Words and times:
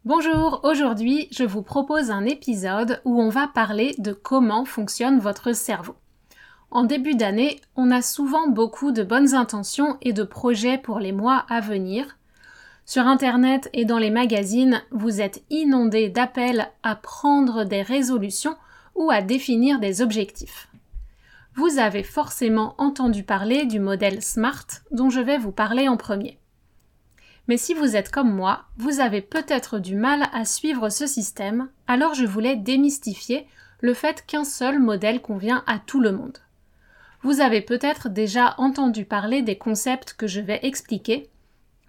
Bonjour, 0.04 0.60
aujourd'hui 0.64 1.28
je 1.30 1.44
vous 1.44 1.62
propose 1.62 2.10
un 2.10 2.26
épisode 2.26 3.00
où 3.06 3.18
on 3.18 3.30
va 3.30 3.48
parler 3.48 3.94
de 3.96 4.12
comment 4.12 4.66
fonctionne 4.66 5.18
votre 5.18 5.54
cerveau. 5.54 5.94
En 6.70 6.84
début 6.84 7.14
d'année, 7.14 7.58
on 7.74 7.90
a 7.90 8.02
souvent 8.02 8.48
beaucoup 8.48 8.92
de 8.92 9.02
bonnes 9.02 9.34
intentions 9.34 9.96
et 10.02 10.12
de 10.12 10.24
projets 10.24 10.76
pour 10.76 10.98
les 10.98 11.12
mois 11.12 11.46
à 11.48 11.60
venir, 11.60 12.17
sur 12.88 13.06
Internet 13.06 13.68
et 13.74 13.84
dans 13.84 13.98
les 13.98 14.08
magazines, 14.08 14.82
vous 14.90 15.20
êtes 15.20 15.44
inondé 15.50 16.08
d'appels 16.08 16.70
à 16.82 16.96
prendre 16.96 17.64
des 17.64 17.82
résolutions 17.82 18.56
ou 18.94 19.10
à 19.10 19.20
définir 19.20 19.78
des 19.78 20.00
objectifs. 20.00 20.70
Vous 21.54 21.78
avez 21.78 22.02
forcément 22.02 22.74
entendu 22.78 23.24
parler 23.24 23.66
du 23.66 23.78
modèle 23.78 24.22
SMART 24.22 24.64
dont 24.90 25.10
je 25.10 25.20
vais 25.20 25.36
vous 25.36 25.52
parler 25.52 25.86
en 25.86 25.98
premier. 25.98 26.38
Mais 27.46 27.58
si 27.58 27.74
vous 27.74 27.94
êtes 27.94 28.10
comme 28.10 28.34
moi, 28.34 28.64
vous 28.78 29.00
avez 29.00 29.20
peut-être 29.20 29.78
du 29.78 29.94
mal 29.94 30.22
à 30.32 30.46
suivre 30.46 30.88
ce 30.88 31.06
système, 31.06 31.68
alors 31.88 32.14
je 32.14 32.24
voulais 32.24 32.56
démystifier 32.56 33.46
le 33.80 33.92
fait 33.92 34.24
qu'un 34.26 34.44
seul 34.44 34.78
modèle 34.78 35.20
convient 35.20 35.62
à 35.66 35.78
tout 35.78 36.00
le 36.00 36.12
monde. 36.12 36.38
Vous 37.22 37.42
avez 37.42 37.60
peut-être 37.60 38.08
déjà 38.08 38.54
entendu 38.56 39.04
parler 39.04 39.42
des 39.42 39.58
concepts 39.58 40.14
que 40.14 40.26
je 40.26 40.40
vais 40.40 40.60
expliquer, 40.62 41.28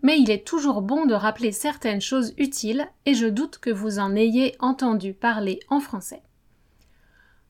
mais 0.01 0.19
il 0.19 0.31
est 0.31 0.45
toujours 0.45 0.81
bon 0.81 1.05
de 1.05 1.13
rappeler 1.13 1.51
certaines 1.51 2.01
choses 2.01 2.33
utiles 2.37 2.87
et 3.05 3.13
je 3.13 3.27
doute 3.27 3.57
que 3.57 3.69
vous 3.69 3.99
en 3.99 4.15
ayez 4.15 4.55
entendu 4.59 5.13
parler 5.13 5.59
en 5.69 5.79
français. 5.79 6.21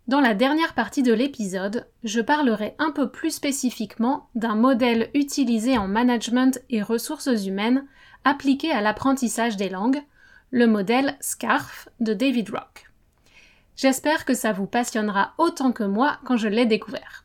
Dans 0.07 0.21
la 0.21 0.33
dernière 0.33 0.73
partie 0.73 1.03
de 1.03 1.13
l'épisode, 1.13 1.85
je 2.03 2.19
parlerai 2.19 2.73
un 2.79 2.89
peu 2.89 3.11
plus 3.11 3.29
spécifiquement 3.29 4.27
d'un 4.33 4.55
modèle 4.55 5.11
utilisé 5.13 5.77
en 5.77 5.87
management 5.87 6.59
et 6.71 6.81
ressources 6.81 7.45
humaines 7.45 7.85
appliqué 8.23 8.71
à 8.71 8.81
l'apprentissage 8.81 9.55
des 9.55 9.69
langues, 9.69 10.01
le 10.49 10.65
modèle 10.65 11.15
SCARF 11.21 11.89
de 11.99 12.13
David 12.13 12.49
Rock. 12.49 12.89
J'espère 13.75 14.25
que 14.25 14.33
ça 14.33 14.51
vous 14.51 14.65
passionnera 14.65 15.33
autant 15.37 15.71
que 15.71 15.83
moi 15.83 16.17
quand 16.25 16.37
je 16.37 16.47
l'ai 16.47 16.65
découvert. 16.65 17.23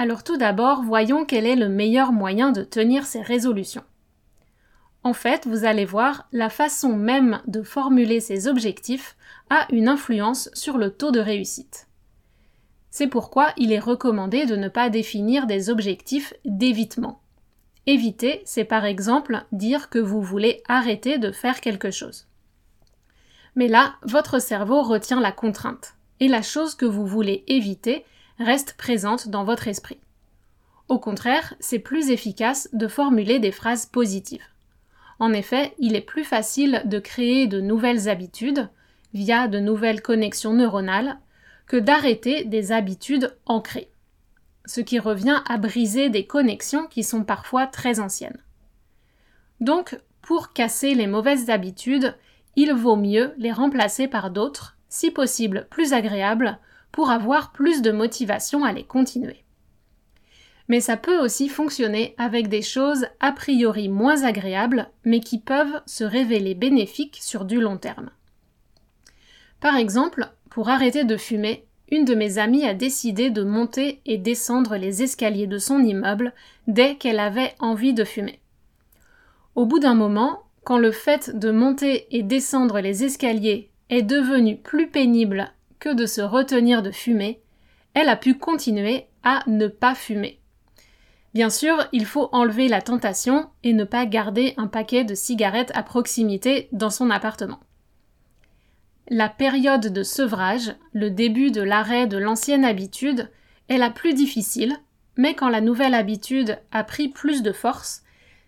Alors 0.00 0.22
tout 0.22 0.36
d'abord, 0.36 0.82
voyons 0.84 1.24
quel 1.24 1.44
est 1.44 1.56
le 1.56 1.68
meilleur 1.68 2.12
moyen 2.12 2.52
de 2.52 2.62
tenir 2.62 3.04
ces 3.04 3.20
résolutions. 3.20 3.82
En 5.02 5.12
fait, 5.12 5.44
vous 5.46 5.64
allez 5.64 5.84
voir, 5.84 6.28
la 6.32 6.50
façon 6.50 6.96
même 6.96 7.42
de 7.48 7.62
formuler 7.62 8.20
ces 8.20 8.46
objectifs 8.46 9.16
a 9.50 9.66
une 9.72 9.88
influence 9.88 10.50
sur 10.54 10.78
le 10.78 10.90
taux 10.90 11.10
de 11.10 11.18
réussite. 11.18 11.88
C'est 12.90 13.08
pourquoi 13.08 13.52
il 13.56 13.72
est 13.72 13.80
recommandé 13.80 14.46
de 14.46 14.54
ne 14.54 14.68
pas 14.68 14.88
définir 14.88 15.46
des 15.46 15.68
objectifs 15.68 16.32
d'évitement. 16.44 17.20
Éviter, 17.86 18.42
c'est 18.44 18.64
par 18.64 18.84
exemple 18.84 19.44
dire 19.50 19.90
que 19.90 19.98
vous 19.98 20.22
voulez 20.22 20.62
arrêter 20.68 21.18
de 21.18 21.32
faire 21.32 21.60
quelque 21.60 21.90
chose. 21.90 22.28
Mais 23.56 23.66
là, 23.66 23.94
votre 24.02 24.40
cerveau 24.40 24.82
retient 24.82 25.20
la 25.20 25.32
contrainte, 25.32 25.94
et 26.20 26.28
la 26.28 26.42
chose 26.42 26.76
que 26.76 26.86
vous 26.86 27.06
voulez 27.06 27.44
éviter, 27.48 28.04
reste 28.38 28.74
présente 28.74 29.28
dans 29.28 29.44
votre 29.44 29.68
esprit. 29.68 29.98
Au 30.88 30.98
contraire, 30.98 31.54
c'est 31.60 31.78
plus 31.78 32.10
efficace 32.10 32.68
de 32.72 32.88
formuler 32.88 33.38
des 33.38 33.52
phrases 33.52 33.86
positives. 33.86 34.44
En 35.18 35.32
effet, 35.32 35.74
il 35.78 35.96
est 35.96 36.00
plus 36.00 36.24
facile 36.24 36.82
de 36.84 36.98
créer 36.98 37.46
de 37.46 37.60
nouvelles 37.60 38.08
habitudes 38.08 38.68
via 39.12 39.48
de 39.48 39.58
nouvelles 39.58 40.02
connexions 40.02 40.52
neuronales 40.52 41.18
que 41.66 41.76
d'arrêter 41.76 42.44
des 42.44 42.72
habitudes 42.72 43.36
ancrées, 43.46 43.90
ce 44.64 44.80
qui 44.80 44.98
revient 44.98 45.42
à 45.48 45.58
briser 45.58 46.08
des 46.08 46.26
connexions 46.26 46.86
qui 46.86 47.02
sont 47.02 47.24
parfois 47.24 47.66
très 47.66 48.00
anciennes. 48.00 48.42
Donc, 49.60 49.98
pour 50.22 50.52
casser 50.52 50.94
les 50.94 51.06
mauvaises 51.06 51.50
habitudes, 51.50 52.14
il 52.56 52.72
vaut 52.72 52.96
mieux 52.96 53.34
les 53.38 53.52
remplacer 53.52 54.08
par 54.08 54.30
d'autres, 54.30 54.76
si 54.88 55.10
possible 55.10 55.66
plus 55.70 55.92
agréables, 55.92 56.58
pour 56.92 57.10
avoir 57.10 57.52
plus 57.52 57.82
de 57.82 57.90
motivation 57.90 58.64
à 58.64 58.72
les 58.72 58.84
continuer. 58.84 59.44
Mais 60.68 60.80
ça 60.80 60.96
peut 60.96 61.18
aussi 61.18 61.48
fonctionner 61.48 62.14
avec 62.18 62.48
des 62.48 62.62
choses 62.62 63.06
a 63.20 63.32
priori 63.32 63.88
moins 63.88 64.24
agréables, 64.24 64.90
mais 65.04 65.20
qui 65.20 65.38
peuvent 65.38 65.80
se 65.86 66.04
révéler 66.04 66.54
bénéfiques 66.54 67.18
sur 67.20 67.44
du 67.44 67.60
long 67.60 67.78
terme. 67.78 68.10
Par 69.60 69.76
exemple, 69.76 70.28
pour 70.50 70.68
arrêter 70.68 71.04
de 71.04 71.16
fumer, 71.16 71.64
une 71.90 72.04
de 72.04 72.14
mes 72.14 72.36
amies 72.36 72.66
a 72.66 72.74
décidé 72.74 73.30
de 73.30 73.42
monter 73.42 74.00
et 74.04 74.18
descendre 74.18 74.76
les 74.76 75.02
escaliers 75.02 75.46
de 75.46 75.58
son 75.58 75.80
immeuble 75.80 76.34
dès 76.66 76.96
qu'elle 76.96 77.18
avait 77.18 77.54
envie 77.60 77.94
de 77.94 78.04
fumer. 78.04 78.40
Au 79.54 79.64
bout 79.64 79.78
d'un 79.78 79.94
moment, 79.94 80.42
quand 80.64 80.78
le 80.78 80.92
fait 80.92 81.36
de 81.36 81.50
monter 81.50 82.06
et 82.10 82.22
descendre 82.22 82.80
les 82.80 83.04
escaliers 83.04 83.70
est 83.88 84.02
devenu 84.02 84.58
plus 84.58 84.88
pénible 84.88 85.50
que 85.80 85.94
de 85.94 86.06
se 86.06 86.20
retenir 86.20 86.82
de 86.82 86.90
fumer, 86.90 87.40
elle 87.94 88.08
a 88.08 88.16
pu 88.16 88.36
continuer 88.38 89.06
à 89.22 89.42
ne 89.46 89.66
pas 89.66 89.94
fumer. 89.94 90.40
Bien 91.34 91.50
sûr, 91.50 91.86
il 91.92 92.06
faut 92.06 92.28
enlever 92.32 92.68
la 92.68 92.80
tentation 92.80 93.50
et 93.62 93.72
ne 93.72 93.84
pas 93.84 94.06
garder 94.06 94.54
un 94.56 94.66
paquet 94.66 95.04
de 95.04 95.14
cigarettes 95.14 95.72
à 95.74 95.82
proximité 95.82 96.68
dans 96.72 96.90
son 96.90 97.10
appartement. 97.10 97.60
La 99.08 99.28
période 99.28 99.92
de 99.92 100.02
sevrage, 100.02 100.74
le 100.92 101.10
début 101.10 101.50
de 101.50 101.62
l'arrêt 101.62 102.06
de 102.06 102.18
l'ancienne 102.18 102.64
habitude, 102.64 103.30
est 103.68 103.78
la 103.78 103.90
plus 103.90 104.14
difficile, 104.14 104.76
mais 105.16 105.34
quand 105.34 105.48
la 105.48 105.60
nouvelle 105.60 105.94
habitude 105.94 106.58
a 106.72 106.84
pris 106.84 107.08
plus 107.08 107.42
de 107.42 107.52
force, 107.52 108.02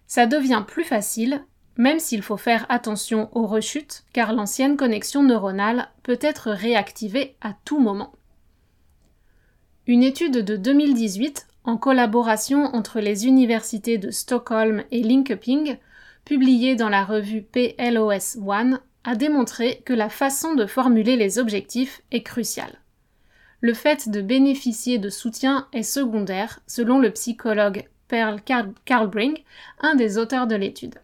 ça 0.07 0.27
devient 0.27 0.65
plus 0.67 0.85
facile 0.85 1.45
même 1.81 1.99
s'il 1.99 2.21
faut 2.21 2.37
faire 2.37 2.67
attention 2.69 3.31
aux 3.33 3.47
rechutes, 3.47 4.05
car 4.13 4.35
l'ancienne 4.35 4.77
connexion 4.77 5.23
neuronale 5.23 5.89
peut 6.03 6.19
être 6.21 6.51
réactivée 6.51 7.37
à 7.41 7.55
tout 7.65 7.81
moment. 7.81 8.12
Une 9.87 10.03
étude 10.03 10.44
de 10.44 10.56
2018, 10.56 11.47
en 11.65 11.79
collaboration 11.79 12.67
entre 12.75 13.00
les 13.00 13.27
universités 13.27 13.97
de 13.97 14.11
Stockholm 14.11 14.85
et 14.91 15.03
Linköping, 15.03 15.79
publiée 16.27 16.77
dans 16.77 16.91
la 16.91 17.03
revue 17.03 17.41
PLOS 17.41 18.37
One, 18.47 18.81
a 19.05 19.17
démontré 19.17 19.81
que 19.87 19.94
la 19.94 20.11
façon 20.11 20.55
de 20.55 20.67
formuler 20.67 21.17
les 21.17 21.38
objectifs 21.38 22.03
est 22.11 22.23
cruciale. 22.23 22.79
Le 23.62 23.73
fait 23.73 24.11
de 24.11 24.21
bénéficier 24.21 24.99
de 24.99 25.09
soutien 25.09 25.67
est 25.73 25.83
secondaire, 25.83 26.61
selon 26.67 26.99
le 26.99 27.11
psychologue 27.11 27.88
Pearl 28.06 28.38
Carlbring, 28.85 29.38
un 29.81 29.94
des 29.94 30.19
auteurs 30.19 30.47
de 30.47 30.56
l'étude. 30.56 30.97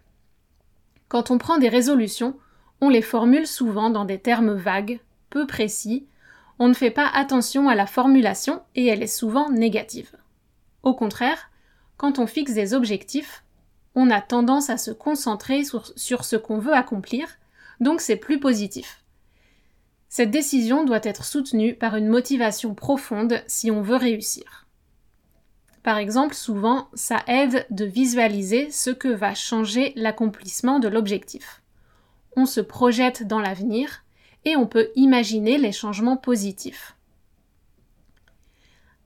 Quand 1.09 1.31
on 1.31 1.39
prend 1.39 1.59
des 1.59 1.69
résolutions, 1.69 2.37
on 2.81 2.89
les 2.89 3.03
formule 3.03 3.47
souvent 3.47 3.91
dans 3.91 4.05
des 4.05 4.19
termes 4.19 4.55
vagues, 4.55 5.01
peu 5.31 5.47
précis, 5.47 6.07
on 6.59 6.69
ne 6.69 6.75
fait 6.75 6.91
pas 6.91 7.09
attention 7.09 7.69
à 7.69 7.75
la 7.75 7.87
formulation 7.87 8.63
et 8.75 8.87
elle 8.87 9.03
est 9.03 9.07
souvent 9.07 9.51
négative. 9.51 10.17
Au 10.83 10.95
contraire, 10.95 11.51
quand 11.97 12.19
on 12.19 12.27
fixe 12.27 12.55
des 12.55 12.75
objectifs, 12.75 13.45
on 13.95 14.11
a 14.11 14.21
tendance 14.21 14.69
à 14.69 14.77
se 14.77 14.91
concentrer 14.91 15.65
sur, 15.65 16.25
ce 16.25 16.37
qu'on 16.37 16.59
veut 16.59 16.75
accomplir, 16.75 17.29
donc 17.81 18.01
c'est 18.01 18.17
plus 18.17 18.39
positif. 18.41 19.03
Cette 20.09 20.31
décision 20.31 20.85
doit 20.85 21.01
être 21.03 21.25
soutenue 21.25 21.75
par 21.75 21.97
une 21.97 22.09
motivation 22.09 22.75
profonde 22.75 23.43
si 23.47 23.71
on 23.71 23.83
veut 23.83 23.97
réussir. 23.97 24.66
Par 25.87 25.99
exemple, 25.99 26.35
souvent, 26.35 26.89
ça 26.95 27.23
aide 27.29 27.65
de 27.71 27.85
visualiser 27.85 28.73
ce 28.73 28.91
que 28.91 29.07
va 29.07 29.37
changer 29.37 29.93
l'accomplissement 29.95 30.81
de 30.81 30.89
l'objectif. 30.89 31.63
On 32.35 32.45
se 32.45 32.61
projette 32.61 33.29
dans 33.29 33.39
l'avenir 33.39 34.03
et 34.45 34.57
on 34.57 34.67
peut 34.67 34.89
imaginer 34.97 35.59
les 35.59 35.71
changements 35.71 36.17
positifs. 36.17 36.97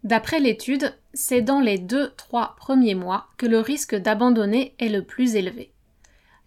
D'après 0.04 0.40
l'étude, 0.40 0.94
c'est 1.12 1.42
dans 1.42 1.60
les 1.60 1.76
2-3 1.76 2.56
premiers 2.56 2.94
mois 2.94 3.26
que 3.36 3.44
le 3.44 3.60
risque 3.60 3.94
d'abandonner 3.94 4.74
est 4.78 4.88
le 4.88 5.04
plus 5.04 5.34
élevé. 5.34 5.72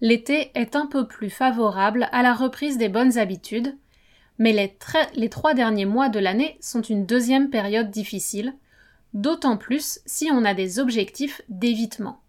L'été 0.00 0.50
est 0.56 0.74
un 0.74 0.86
peu 0.86 1.06
plus 1.06 1.30
favorable 1.30 2.08
à 2.10 2.24
la 2.24 2.34
reprise 2.34 2.76
des 2.76 2.88
bonnes 2.88 3.18
habitudes, 3.18 3.76
mais 4.38 4.50
les, 4.50 4.76
les 5.14 5.28
trois 5.28 5.54
derniers 5.54 5.86
mois 5.86 6.08
de 6.08 6.18
l'année 6.18 6.58
sont 6.60 6.82
une 6.82 7.06
deuxième 7.06 7.50
période 7.50 7.92
difficile, 7.92 8.52
d'autant 9.14 9.56
plus 9.56 10.00
si 10.04 10.28
on 10.30 10.44
a 10.44 10.52
des 10.54 10.78
objectifs 10.78 11.40
d'évitement. 11.48 12.20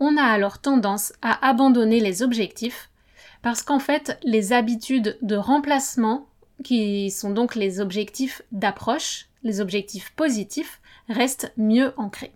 On 0.00 0.16
a 0.16 0.24
alors 0.24 0.58
tendance 0.58 1.12
à 1.22 1.46
abandonner 1.46 2.00
les 2.00 2.22
objectifs 2.22 2.90
parce 3.42 3.62
qu'en 3.62 3.78
fait, 3.78 4.18
les 4.24 4.52
habitudes 4.52 5.18
de 5.22 5.36
remplacement, 5.36 6.26
qui 6.64 7.10
sont 7.10 7.30
donc 7.30 7.54
les 7.54 7.80
objectifs 7.80 8.42
d'approche, 8.50 9.28
les 9.42 9.60
objectifs 9.60 10.12
positifs, 10.16 10.80
restent 11.08 11.52
mieux 11.56 11.92
ancrés. 11.96 12.32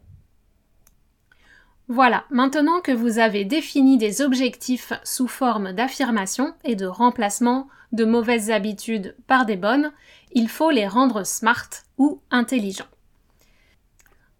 Voilà, 1.88 2.24
maintenant 2.30 2.80
que 2.80 2.92
vous 2.92 3.18
avez 3.18 3.44
défini 3.44 3.98
des 3.98 4.22
objectifs 4.22 4.92
sous 5.02 5.26
forme 5.26 5.72
d'affirmation 5.72 6.54
et 6.62 6.76
de 6.76 6.86
remplacement 6.86 7.66
de 7.90 8.04
mauvaises 8.04 8.52
habitudes 8.52 9.16
par 9.26 9.44
des 9.44 9.56
bonnes, 9.56 9.90
il 10.32 10.48
faut 10.48 10.70
les 10.70 10.86
rendre 10.86 11.26
smart 11.26 11.68
ou 11.98 12.20
intelligents. 12.30 12.84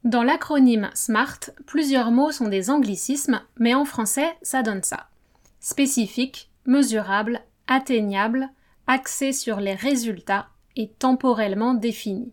Dans 0.05 0.23
l'acronyme 0.23 0.89
SMART, 0.95 1.51
plusieurs 1.67 2.11
mots 2.11 2.33
sont 2.33 2.49
des 2.49 2.71
anglicismes, 2.71 3.43
mais 3.59 3.75
en 3.75 3.85
français, 3.85 4.35
ça 4.41 4.63
donne 4.63 4.83
ça. 4.83 5.09
Spécifique, 5.61 6.51
mesurable, 6.65 7.43
atteignable, 7.67 8.49
axé 8.87 9.33
sur 9.33 9.61
les 9.61 9.75
résultats 9.75 10.49
et 10.75 10.89
temporellement 10.89 11.75
défini. 11.75 12.33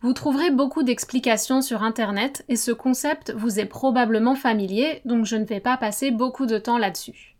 Vous 0.00 0.12
trouverez 0.12 0.50
beaucoup 0.50 0.82
d'explications 0.82 1.62
sur 1.62 1.84
Internet 1.84 2.44
et 2.48 2.56
ce 2.56 2.72
concept 2.72 3.32
vous 3.36 3.60
est 3.60 3.66
probablement 3.66 4.34
familier, 4.34 5.00
donc 5.04 5.26
je 5.26 5.36
ne 5.36 5.44
vais 5.44 5.60
pas 5.60 5.76
passer 5.76 6.10
beaucoup 6.10 6.46
de 6.46 6.58
temps 6.58 6.78
là-dessus. 6.78 7.36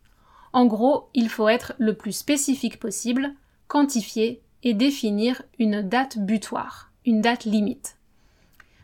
En 0.53 0.67
gros, 0.67 1.09
il 1.15 1.29
faut 1.29 1.49
être 1.49 1.75
le 1.79 1.95
plus 1.95 2.13
spécifique 2.13 2.79
possible, 2.79 3.35
quantifier 3.67 4.43
et 4.63 4.75
définir 4.75 5.43
une 5.59 5.83
date 5.83 6.19
butoir, 6.19 6.91
une 7.05 7.21
date 7.21 7.45
limite. 7.45 7.98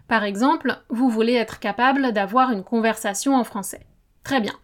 Par 0.08 0.24
exemple, 0.24 0.78
vous 0.90 1.08
voulez 1.08 1.34
être 1.34 1.58
capable 1.58 2.12
d'avoir 2.12 2.50
une 2.50 2.64
conversation 2.64 3.34
en 3.34 3.44
français. 3.44 3.86
Très 4.22 4.40
bien. 4.40 4.54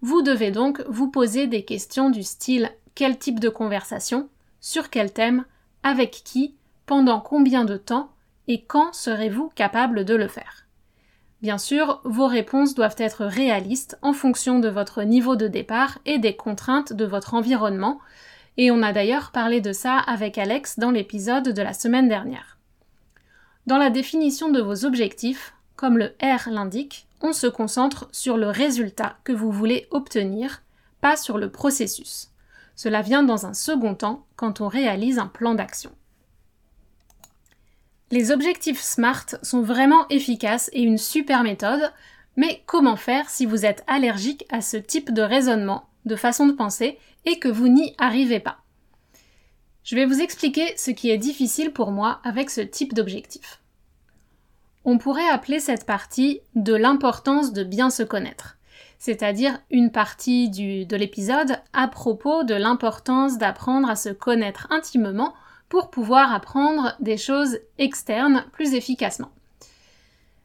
Vous 0.00 0.22
devez 0.22 0.50
donc 0.50 0.82
vous 0.88 1.10
poser 1.10 1.46
des 1.46 1.64
questions 1.64 2.10
du 2.10 2.22
style 2.22 2.70
quel 2.94 3.18
type 3.18 3.40
de 3.40 3.48
conversation, 3.48 4.28
sur 4.60 4.90
quel 4.90 5.12
thème, 5.12 5.44
avec 5.82 6.10
qui, 6.10 6.56
pendant 6.86 7.20
combien 7.20 7.64
de 7.64 7.76
temps 7.76 8.10
et 8.48 8.64
quand 8.64 8.92
serez-vous 8.92 9.50
capable 9.54 10.04
de 10.04 10.14
le 10.14 10.26
faire 10.26 10.66
Bien 11.42 11.58
sûr, 11.58 12.00
vos 12.04 12.26
réponses 12.26 12.74
doivent 12.74 12.96
être 12.98 13.24
réalistes 13.24 13.96
en 14.02 14.12
fonction 14.12 14.58
de 14.58 14.68
votre 14.68 15.04
niveau 15.04 15.36
de 15.36 15.46
départ 15.46 15.98
et 16.06 16.18
des 16.18 16.34
contraintes 16.34 16.92
de 16.92 17.04
votre 17.04 17.34
environnement, 17.34 18.00
et 18.56 18.72
on 18.72 18.82
a 18.82 18.92
d'ailleurs 18.92 19.30
parlé 19.30 19.60
de 19.60 19.72
ça 19.72 19.98
avec 19.98 20.36
Alex 20.36 20.80
dans 20.80 20.90
l'épisode 20.90 21.52
de 21.52 21.62
la 21.62 21.74
semaine 21.74 22.08
dernière. 22.08 22.57
Dans 23.68 23.76
la 23.76 23.90
définition 23.90 24.48
de 24.48 24.62
vos 24.62 24.86
objectifs, 24.86 25.52
comme 25.76 25.98
le 25.98 26.14
R 26.22 26.48
l'indique, 26.48 27.06
on 27.20 27.34
se 27.34 27.46
concentre 27.46 28.08
sur 28.12 28.38
le 28.38 28.48
résultat 28.48 29.18
que 29.24 29.32
vous 29.32 29.52
voulez 29.52 29.88
obtenir, 29.90 30.62
pas 31.02 31.18
sur 31.18 31.36
le 31.36 31.50
processus. 31.50 32.30
Cela 32.76 33.02
vient 33.02 33.22
dans 33.22 33.44
un 33.44 33.52
second 33.52 33.94
temps 33.94 34.24
quand 34.36 34.62
on 34.62 34.68
réalise 34.68 35.18
un 35.18 35.26
plan 35.26 35.54
d'action. 35.54 35.90
Les 38.10 38.30
objectifs 38.30 38.80
SMART 38.80 39.26
sont 39.42 39.60
vraiment 39.60 40.08
efficaces 40.08 40.70
et 40.72 40.80
une 40.80 40.96
super 40.96 41.42
méthode, 41.42 41.92
mais 42.36 42.62
comment 42.64 42.96
faire 42.96 43.28
si 43.28 43.44
vous 43.44 43.66
êtes 43.66 43.84
allergique 43.86 44.46
à 44.48 44.62
ce 44.62 44.78
type 44.78 45.12
de 45.12 45.20
raisonnement, 45.20 45.90
de 46.06 46.16
façon 46.16 46.46
de 46.46 46.52
penser, 46.52 46.98
et 47.26 47.38
que 47.38 47.48
vous 47.48 47.68
n'y 47.68 47.94
arrivez 47.98 48.40
pas? 48.40 48.62
Je 49.84 49.94
vais 49.94 50.04
vous 50.04 50.20
expliquer 50.20 50.74
ce 50.76 50.90
qui 50.90 51.10
est 51.10 51.16
difficile 51.16 51.72
pour 51.72 51.92
moi 51.92 52.20
avec 52.22 52.48
ce 52.48 52.60
type 52.60 52.92
d'objectif. 52.92 53.57
On 54.90 54.96
pourrait 54.96 55.28
appeler 55.28 55.60
cette 55.60 55.84
partie 55.84 56.40
de 56.54 56.74
l'importance 56.74 57.52
de 57.52 57.62
bien 57.62 57.90
se 57.90 58.02
connaître, 58.02 58.56
c'est-à-dire 58.98 59.60
une 59.70 59.90
partie 59.90 60.48
de 60.48 60.96
l'épisode 60.96 61.58
à 61.74 61.88
propos 61.88 62.42
de 62.42 62.54
l'importance 62.54 63.36
d'apprendre 63.36 63.90
à 63.90 63.96
se 63.96 64.08
connaître 64.08 64.66
intimement 64.70 65.34
pour 65.68 65.90
pouvoir 65.90 66.32
apprendre 66.32 66.96
des 67.00 67.18
choses 67.18 67.58
externes 67.76 68.46
plus 68.52 68.72
efficacement. 68.72 69.28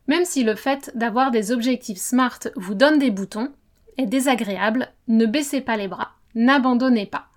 Même 0.07 0.25
si 0.25 0.43
le 0.43 0.55
fait 0.55 0.91
d'avoir 0.93 1.31
des 1.31 1.53
objectifs 1.53 1.99
SMART 1.99 2.39
vous 2.57 2.75
donne 2.75 2.99
des 2.99 3.11
boutons, 3.11 3.49
est 3.97 4.07
désagréable, 4.07 4.89
ne 5.07 5.25
baissez 5.25 5.61
pas 5.61 5.77
les 5.77 5.87
bras, 5.87 6.11
n'abandonnez 6.35 7.05
pas. 7.05 7.27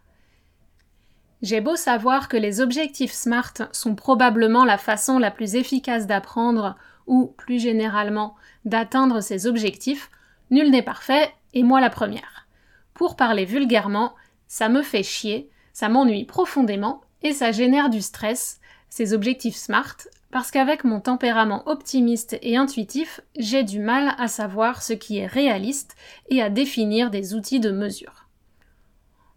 J'ai 1.40 1.60
beau 1.60 1.76
savoir 1.76 2.28
que 2.28 2.36
les 2.36 2.60
objectifs 2.60 3.12
SMART 3.12 3.52
sont 3.70 3.94
probablement 3.94 4.64
la 4.64 4.78
façon 4.78 5.20
la 5.20 5.30
plus 5.30 5.54
efficace 5.54 6.08
d'apprendre 6.08 6.76
ou, 7.06 7.34
plus 7.36 7.58
généralement, 7.58 8.34
d'atteindre 8.64 9.20
ces 9.20 9.46
objectifs, 9.46 10.10
nul 10.50 10.70
n'est 10.70 10.82
parfait, 10.82 11.32
et 11.54 11.62
moi 11.62 11.80
la 11.80 11.90
première. 11.90 12.46
Pour 12.94 13.16
parler 13.16 13.44
vulgairement, 13.44 14.14
ça 14.48 14.68
me 14.68 14.82
fait 14.82 15.02
chier, 15.02 15.50
ça 15.72 15.88
m'ennuie 15.88 16.24
profondément, 16.24 17.02
et 17.22 17.32
ça 17.32 17.52
génère 17.52 17.90
du 17.90 18.02
stress, 18.02 18.60
ces 18.88 19.12
objectifs 19.12 19.56
SMART, 19.56 19.96
parce 20.30 20.50
qu'avec 20.50 20.84
mon 20.84 21.00
tempérament 21.00 21.66
optimiste 21.66 22.38
et 22.42 22.56
intuitif, 22.56 23.20
j'ai 23.38 23.62
du 23.62 23.78
mal 23.78 24.14
à 24.18 24.28
savoir 24.28 24.82
ce 24.82 24.92
qui 24.92 25.18
est 25.18 25.26
réaliste 25.26 25.96
et 26.28 26.42
à 26.42 26.50
définir 26.50 27.10
des 27.10 27.34
outils 27.34 27.60
de 27.60 27.70
mesure. 27.70 28.25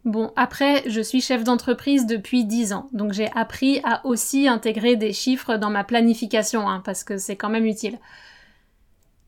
Bon, 0.09 0.31
après, 0.35 0.81
je 0.89 1.01
suis 1.01 1.21
chef 1.21 1.43
d'entreprise 1.43 2.07
depuis 2.07 2.43
10 2.43 2.73
ans, 2.73 2.89
donc 2.93 3.13
j'ai 3.13 3.29
appris 3.35 3.79
à 3.83 4.03
aussi 4.07 4.47
intégrer 4.47 4.95
des 4.95 5.13
chiffres 5.13 5.57
dans 5.57 5.69
ma 5.69 5.83
planification, 5.83 6.67
hein, 6.67 6.81
parce 6.83 7.03
que 7.03 7.19
c'est 7.19 7.35
quand 7.35 7.49
même 7.49 7.67
utile. 7.67 7.99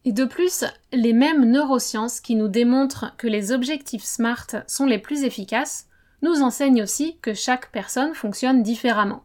Et 0.05 0.11
de 0.11 0.25
plus, 0.25 0.65
les 0.91 1.13
mêmes 1.13 1.45
neurosciences 1.45 2.19
qui 2.19 2.33
nous 2.33 2.47
démontrent 2.47 3.15
que 3.17 3.27
les 3.27 3.51
objectifs 3.51 4.03
SMART 4.03 4.47
sont 4.65 4.87
les 4.87 4.97
plus 4.97 5.23
efficaces 5.23 5.85
nous 6.23 6.41
enseigne 6.41 6.81
aussi 6.81 7.19
que 7.21 7.35
chaque 7.35 7.71
personne 7.71 8.15
fonctionne 8.15 8.63
différemment. 8.63 9.23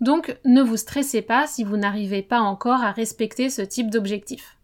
Donc 0.00 0.38
ne 0.46 0.62
vous 0.62 0.78
stressez 0.78 1.20
pas 1.20 1.46
si 1.46 1.62
vous 1.62 1.76
n'arrivez 1.76 2.22
pas 2.22 2.40
encore 2.40 2.82
à 2.82 2.92
respecter 2.92 3.50
ce 3.50 3.60
type 3.60 3.90
d'objectif. 3.90 4.56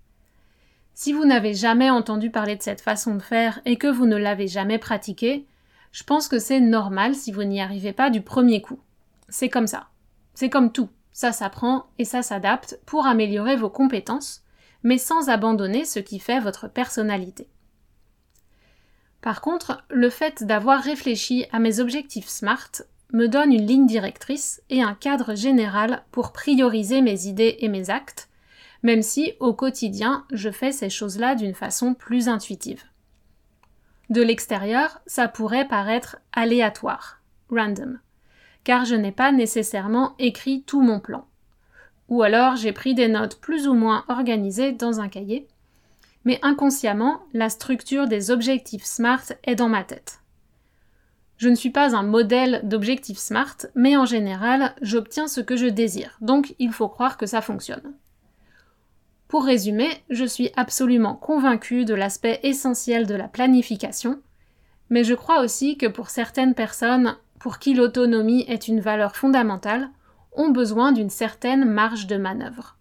Si 0.94 1.12
vous 1.12 1.26
n'avez 1.26 1.52
jamais 1.52 1.90
entendu 1.90 2.30
parler 2.30 2.56
de 2.56 2.62
cette 2.62 2.80
façon 2.80 3.16
de 3.16 3.22
faire 3.22 3.60
et 3.66 3.76
que 3.76 3.86
vous 3.86 4.06
ne 4.06 4.16
l'avez 4.16 4.48
jamais 4.48 4.78
pratiqué, 4.78 5.46
je 5.92 6.04
pense 6.04 6.26
que 6.26 6.38
c'est 6.38 6.60
normal 6.60 7.14
si 7.14 7.32
vous 7.32 7.44
n'y 7.44 7.60
arrivez 7.60 7.92
pas 7.92 8.10
du 8.10 8.22
premier 8.22 8.62
coup. 8.62 8.80
C'est 9.28 9.50
comme 9.50 9.66
ça. 9.66 9.88
C'est 10.34 10.50
comme 10.50 10.72
tout. 10.72 10.88
Ça 11.12 11.32
s'apprend 11.32 11.86
et 11.98 12.06
ça 12.06 12.22
s'adapte 12.22 12.80
pour 12.86 13.06
améliorer 13.06 13.56
vos 13.56 13.68
compétences, 13.68 14.42
mais 14.82 14.96
sans 14.98 15.28
abandonner 15.28 15.84
ce 15.84 15.98
qui 15.98 16.18
fait 16.18 16.40
votre 16.40 16.68
personnalité. 16.68 17.48
Par 19.20 19.40
contre, 19.42 19.84
le 19.90 20.08
fait 20.08 20.42
d'avoir 20.42 20.82
réfléchi 20.82 21.44
à 21.52 21.58
mes 21.58 21.78
objectifs 21.78 22.28
SMART 22.28 22.82
me 23.12 23.28
donne 23.28 23.52
une 23.52 23.66
ligne 23.66 23.86
directrice 23.86 24.62
et 24.70 24.82
un 24.82 24.94
cadre 24.94 25.34
général 25.34 26.02
pour 26.10 26.32
prioriser 26.32 27.02
mes 27.02 27.26
idées 27.26 27.56
et 27.60 27.68
mes 27.68 27.90
actes, 27.90 28.30
même 28.82 29.02
si 29.02 29.34
au 29.38 29.52
quotidien 29.52 30.24
je 30.32 30.50
fais 30.50 30.72
ces 30.72 30.90
choses-là 30.90 31.34
d'une 31.34 31.54
façon 31.54 31.94
plus 31.94 32.28
intuitive. 32.28 32.82
De 34.12 34.20
l'extérieur, 34.20 35.00
ça 35.06 35.26
pourrait 35.26 35.66
paraître 35.66 36.18
aléatoire, 36.34 37.22
random, 37.48 37.98
car 38.62 38.84
je 38.84 38.94
n'ai 38.94 39.10
pas 39.10 39.32
nécessairement 39.32 40.14
écrit 40.18 40.64
tout 40.64 40.82
mon 40.82 41.00
plan. 41.00 41.24
Ou 42.10 42.22
alors 42.22 42.56
j'ai 42.56 42.72
pris 42.72 42.94
des 42.94 43.08
notes 43.08 43.40
plus 43.40 43.66
ou 43.66 43.72
moins 43.72 44.04
organisées 44.08 44.72
dans 44.72 45.00
un 45.00 45.08
cahier, 45.08 45.48
mais 46.26 46.38
inconsciemment, 46.42 47.22
la 47.32 47.48
structure 47.48 48.06
des 48.06 48.30
objectifs 48.30 48.84
SMART 48.84 49.32
est 49.44 49.54
dans 49.54 49.70
ma 49.70 49.82
tête. 49.82 50.20
Je 51.38 51.48
ne 51.48 51.54
suis 51.54 51.70
pas 51.70 51.96
un 51.96 52.02
modèle 52.02 52.60
d'objectif 52.64 53.16
SMART, 53.16 53.56
mais 53.74 53.96
en 53.96 54.04
général, 54.04 54.74
j'obtiens 54.82 55.26
ce 55.26 55.40
que 55.40 55.56
je 55.56 55.64
désire, 55.64 56.18
donc 56.20 56.54
il 56.58 56.72
faut 56.74 56.90
croire 56.90 57.16
que 57.16 57.24
ça 57.24 57.40
fonctionne. 57.40 57.94
Pour 59.32 59.44
résumer, 59.46 59.88
je 60.10 60.26
suis 60.26 60.50
absolument 60.56 61.14
convaincue 61.14 61.86
de 61.86 61.94
l'aspect 61.94 62.38
essentiel 62.42 63.06
de 63.06 63.14
la 63.14 63.28
planification, 63.28 64.20
mais 64.90 65.04
je 65.04 65.14
crois 65.14 65.40
aussi 65.40 65.78
que 65.78 65.86
pour 65.86 66.10
certaines 66.10 66.52
personnes, 66.52 67.16
pour 67.40 67.58
qui 67.58 67.72
l'autonomie 67.72 68.44
est 68.46 68.68
une 68.68 68.80
valeur 68.80 69.16
fondamentale, 69.16 69.88
ont 70.32 70.50
besoin 70.50 70.92
d'une 70.92 71.08
certaine 71.08 71.64
marge 71.64 72.06
de 72.06 72.18
manœuvre. 72.18 72.76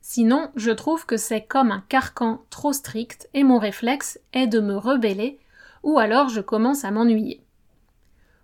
Sinon, 0.00 0.52
je 0.54 0.70
trouve 0.70 1.06
que 1.06 1.16
c'est 1.16 1.42
comme 1.42 1.72
un 1.72 1.82
carcan 1.88 2.40
trop 2.50 2.72
strict 2.72 3.28
et 3.34 3.42
mon 3.42 3.58
réflexe 3.58 4.20
est 4.32 4.46
de 4.46 4.60
me 4.60 4.76
rebeller 4.76 5.40
ou 5.82 5.98
alors 5.98 6.28
je 6.28 6.40
commence 6.40 6.84
à 6.84 6.92
m'ennuyer. 6.92 7.42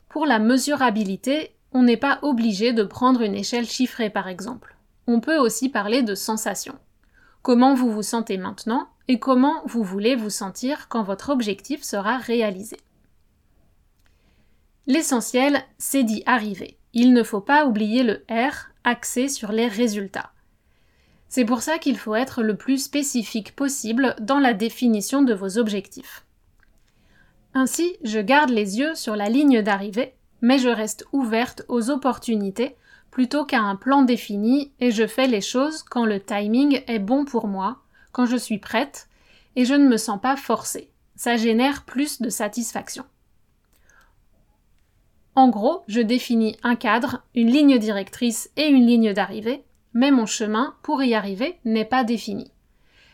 Pour 0.08 0.26
la 0.26 0.40
mesurabilité, 0.40 1.54
on 1.70 1.84
n'est 1.84 1.96
pas 1.96 2.18
obligé 2.22 2.72
de 2.72 2.82
prendre 2.82 3.22
une 3.22 3.36
échelle 3.36 3.66
chiffrée 3.66 4.10
par 4.10 4.26
exemple. 4.26 4.74
On 5.06 5.20
peut 5.20 5.38
aussi 5.38 5.68
parler 5.68 6.02
de 6.02 6.16
sensations. 6.16 6.74
Comment 7.44 7.74
vous 7.74 7.92
vous 7.92 8.02
sentez 8.02 8.38
maintenant 8.38 8.88
et 9.06 9.18
comment 9.18 9.60
vous 9.66 9.82
voulez 9.82 10.16
vous 10.16 10.30
sentir 10.30 10.88
quand 10.88 11.02
votre 11.02 11.28
objectif 11.28 11.82
sera 11.82 12.16
réalisé. 12.16 12.78
L'essentiel, 14.86 15.62
c'est 15.76 16.04
d'y 16.04 16.22
arriver. 16.24 16.78
Il 16.94 17.12
ne 17.12 17.22
faut 17.22 17.42
pas 17.42 17.66
oublier 17.66 18.02
le 18.02 18.24
R 18.30 18.70
axé 18.82 19.28
sur 19.28 19.52
les 19.52 19.68
résultats. 19.68 20.32
C'est 21.28 21.44
pour 21.44 21.60
ça 21.60 21.76
qu'il 21.76 21.98
faut 21.98 22.14
être 22.14 22.42
le 22.42 22.56
plus 22.56 22.82
spécifique 22.82 23.54
possible 23.54 24.16
dans 24.20 24.38
la 24.38 24.54
définition 24.54 25.20
de 25.20 25.34
vos 25.34 25.58
objectifs. 25.58 26.24
Ainsi, 27.52 27.98
je 28.04 28.20
garde 28.20 28.48
les 28.48 28.78
yeux 28.78 28.94
sur 28.94 29.16
la 29.16 29.28
ligne 29.28 29.60
d'arrivée, 29.60 30.14
mais 30.40 30.58
je 30.58 30.70
reste 30.70 31.04
ouverte 31.12 31.62
aux 31.68 31.90
opportunités 31.90 32.74
plutôt 33.14 33.44
qu'à 33.44 33.60
un 33.60 33.76
plan 33.76 34.02
défini 34.02 34.72
et 34.80 34.90
je 34.90 35.06
fais 35.06 35.28
les 35.28 35.40
choses 35.40 35.84
quand 35.84 36.04
le 36.04 36.18
timing 36.18 36.82
est 36.88 36.98
bon 36.98 37.24
pour 37.24 37.46
moi, 37.46 37.78
quand 38.10 38.26
je 38.26 38.36
suis 38.36 38.58
prête, 38.58 39.08
et 39.54 39.64
je 39.64 39.74
ne 39.74 39.86
me 39.86 39.96
sens 39.96 40.20
pas 40.20 40.34
forcée. 40.34 40.90
Ça 41.14 41.36
génère 41.36 41.84
plus 41.84 42.20
de 42.20 42.28
satisfaction. 42.28 43.04
En 45.36 45.48
gros, 45.48 45.84
je 45.86 46.00
définis 46.00 46.56
un 46.64 46.74
cadre, 46.74 47.22
une 47.36 47.52
ligne 47.52 47.78
directrice 47.78 48.50
et 48.56 48.66
une 48.66 48.84
ligne 48.84 49.12
d'arrivée, 49.12 49.62
mais 49.92 50.10
mon 50.10 50.26
chemin 50.26 50.74
pour 50.82 51.00
y 51.04 51.14
arriver 51.14 51.60
n'est 51.64 51.84
pas 51.84 52.02
défini. 52.02 52.50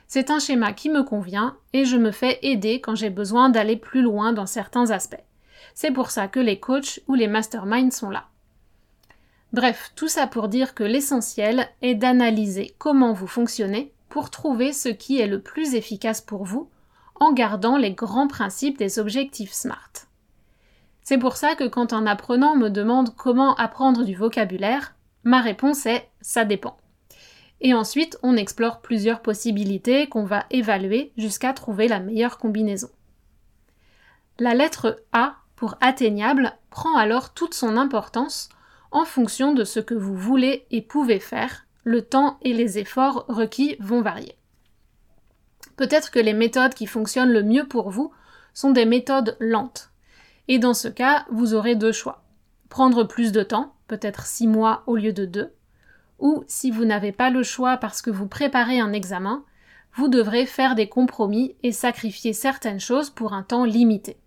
C'est 0.08 0.30
un 0.30 0.38
schéma 0.38 0.72
qui 0.72 0.88
me 0.88 1.02
convient 1.02 1.58
et 1.74 1.84
je 1.84 1.98
me 1.98 2.10
fais 2.10 2.38
aider 2.40 2.80
quand 2.80 2.94
j'ai 2.94 3.10
besoin 3.10 3.50
d'aller 3.50 3.76
plus 3.76 4.00
loin 4.00 4.32
dans 4.32 4.46
certains 4.46 4.92
aspects. 4.92 5.26
C'est 5.74 5.92
pour 5.92 6.10
ça 6.10 6.26
que 6.26 6.40
les 6.40 6.58
coachs 6.58 7.00
ou 7.06 7.14
les 7.14 7.28
masterminds 7.28 7.90
sont 7.90 8.08
là. 8.08 8.29
Bref, 9.52 9.92
tout 9.96 10.08
ça 10.08 10.26
pour 10.26 10.48
dire 10.48 10.74
que 10.74 10.84
l'essentiel 10.84 11.68
est 11.82 11.96
d'analyser 11.96 12.74
comment 12.78 13.12
vous 13.12 13.26
fonctionnez 13.26 13.92
pour 14.08 14.30
trouver 14.30 14.72
ce 14.72 14.88
qui 14.88 15.20
est 15.20 15.26
le 15.26 15.40
plus 15.40 15.74
efficace 15.74 16.20
pour 16.20 16.44
vous 16.44 16.68
en 17.18 17.32
gardant 17.32 17.76
les 17.76 17.92
grands 17.92 18.28
principes 18.28 18.78
des 18.78 18.98
objectifs 18.98 19.52
SMART. 19.52 19.90
C'est 21.02 21.18
pour 21.18 21.36
ça 21.36 21.56
que 21.56 21.66
quand 21.66 21.92
un 21.92 22.06
apprenant 22.06 22.54
me 22.54 22.68
demande 22.68 23.14
comment 23.16 23.56
apprendre 23.56 24.04
du 24.04 24.14
vocabulaire, 24.14 24.94
ma 25.24 25.40
réponse 25.40 25.84
est 25.86 26.08
ça 26.20 26.44
dépend. 26.44 26.76
Et 27.60 27.74
ensuite, 27.74 28.18
on 28.22 28.36
explore 28.36 28.80
plusieurs 28.80 29.20
possibilités 29.20 30.08
qu'on 30.08 30.24
va 30.24 30.46
évaluer 30.50 31.12
jusqu'à 31.16 31.52
trouver 31.52 31.88
la 31.88 32.00
meilleure 32.00 32.38
combinaison. 32.38 32.88
La 34.38 34.54
lettre 34.54 35.02
A 35.12 35.34
pour 35.56 35.76
atteignable 35.80 36.52
prend 36.70 36.96
alors 36.96 37.34
toute 37.34 37.52
son 37.54 37.76
importance 37.76 38.48
en 38.90 39.04
fonction 39.04 39.54
de 39.54 39.64
ce 39.64 39.80
que 39.80 39.94
vous 39.94 40.16
voulez 40.16 40.66
et 40.70 40.82
pouvez 40.82 41.20
faire 41.20 41.66
le 41.84 42.02
temps 42.02 42.38
et 42.42 42.52
les 42.52 42.78
efforts 42.78 43.24
requis 43.28 43.76
vont 43.80 44.02
varier. 44.02 44.36
Peut-être 45.76 46.10
que 46.10 46.18
les 46.18 46.34
méthodes 46.34 46.74
qui 46.74 46.86
fonctionnent 46.86 47.32
le 47.32 47.42
mieux 47.42 47.66
pour 47.66 47.90
vous 47.90 48.12
sont 48.52 48.70
des 48.70 48.84
méthodes 48.84 49.36
lentes. 49.40 49.90
Et 50.48 50.58
dans 50.58 50.74
ce 50.74 50.88
cas, 50.88 51.24
vous 51.30 51.54
aurez 51.54 51.74
deux 51.74 51.92
choix. 51.92 52.22
Prendre 52.68 53.04
plus 53.04 53.32
de 53.32 53.42
temps, 53.42 53.74
peut-être 53.88 54.26
six 54.26 54.46
mois 54.46 54.82
au 54.86 54.96
lieu 54.96 55.12
de 55.12 55.24
deux, 55.24 55.52
ou 56.18 56.44
si 56.46 56.70
vous 56.70 56.84
n'avez 56.84 57.12
pas 57.12 57.30
le 57.30 57.42
choix 57.42 57.76
parce 57.76 58.02
que 58.02 58.10
vous 58.10 58.26
préparez 58.26 58.78
un 58.78 58.92
examen, 58.92 59.44
vous 59.94 60.08
devrez 60.08 60.46
faire 60.46 60.74
des 60.74 60.88
compromis 60.88 61.56
et 61.62 61.72
sacrifier 61.72 62.32
certaines 62.32 62.80
choses 62.80 63.10
pour 63.10 63.32
un 63.32 63.42
temps 63.42 63.64
limité. 63.64 64.18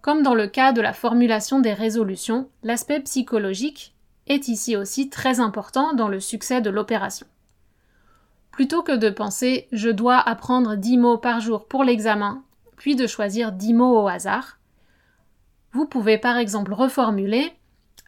Comme 0.00 0.22
dans 0.22 0.34
le 0.34 0.46
cas 0.46 0.72
de 0.72 0.80
la 0.80 0.92
formulation 0.92 1.60
des 1.60 1.72
résolutions, 1.72 2.48
l'aspect 2.62 3.00
psychologique 3.00 3.94
est 4.26 4.48
ici 4.48 4.76
aussi 4.76 5.10
très 5.10 5.40
important 5.40 5.92
dans 5.94 6.08
le 6.08 6.20
succès 6.20 6.60
de 6.60 6.70
l'opération. 6.70 7.26
Plutôt 8.52 8.82
que 8.82 8.96
de 8.96 9.10
penser 9.10 9.68
je 9.72 9.88
dois 9.88 10.18
apprendre 10.18 10.76
10 10.76 10.98
mots 10.98 11.18
par 11.18 11.40
jour 11.40 11.66
pour 11.66 11.84
l'examen, 11.84 12.42
puis 12.76 12.96
de 12.96 13.06
choisir 13.06 13.52
10 13.52 13.74
mots 13.74 14.02
au 14.02 14.08
hasard, 14.08 14.58
vous 15.72 15.86
pouvez 15.86 16.18
par 16.18 16.36
exemple 16.36 16.72
reformuler 16.72 17.52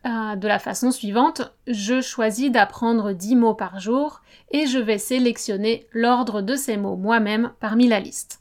euh, 0.06 0.37
de 0.37 0.49
la 0.49 0.59
façon 0.59 0.92
suivante 0.92 1.52
je 1.66 2.00
choisis 2.00 2.50
d'apprendre 2.50 3.12
10 3.12 3.37
mots 3.37 3.54
par 3.54 3.80
jour 3.80 4.23
et 4.50 4.66
je 4.66 4.78
vais 4.78 4.99
sélectionner 4.99 5.87
l'ordre 5.92 6.40
de 6.40 6.56
ces 6.56 6.76
mots 6.76 6.97
moi-même 6.97 7.52
parmi 7.61 7.87
la 7.87 8.00
liste. 8.00 8.40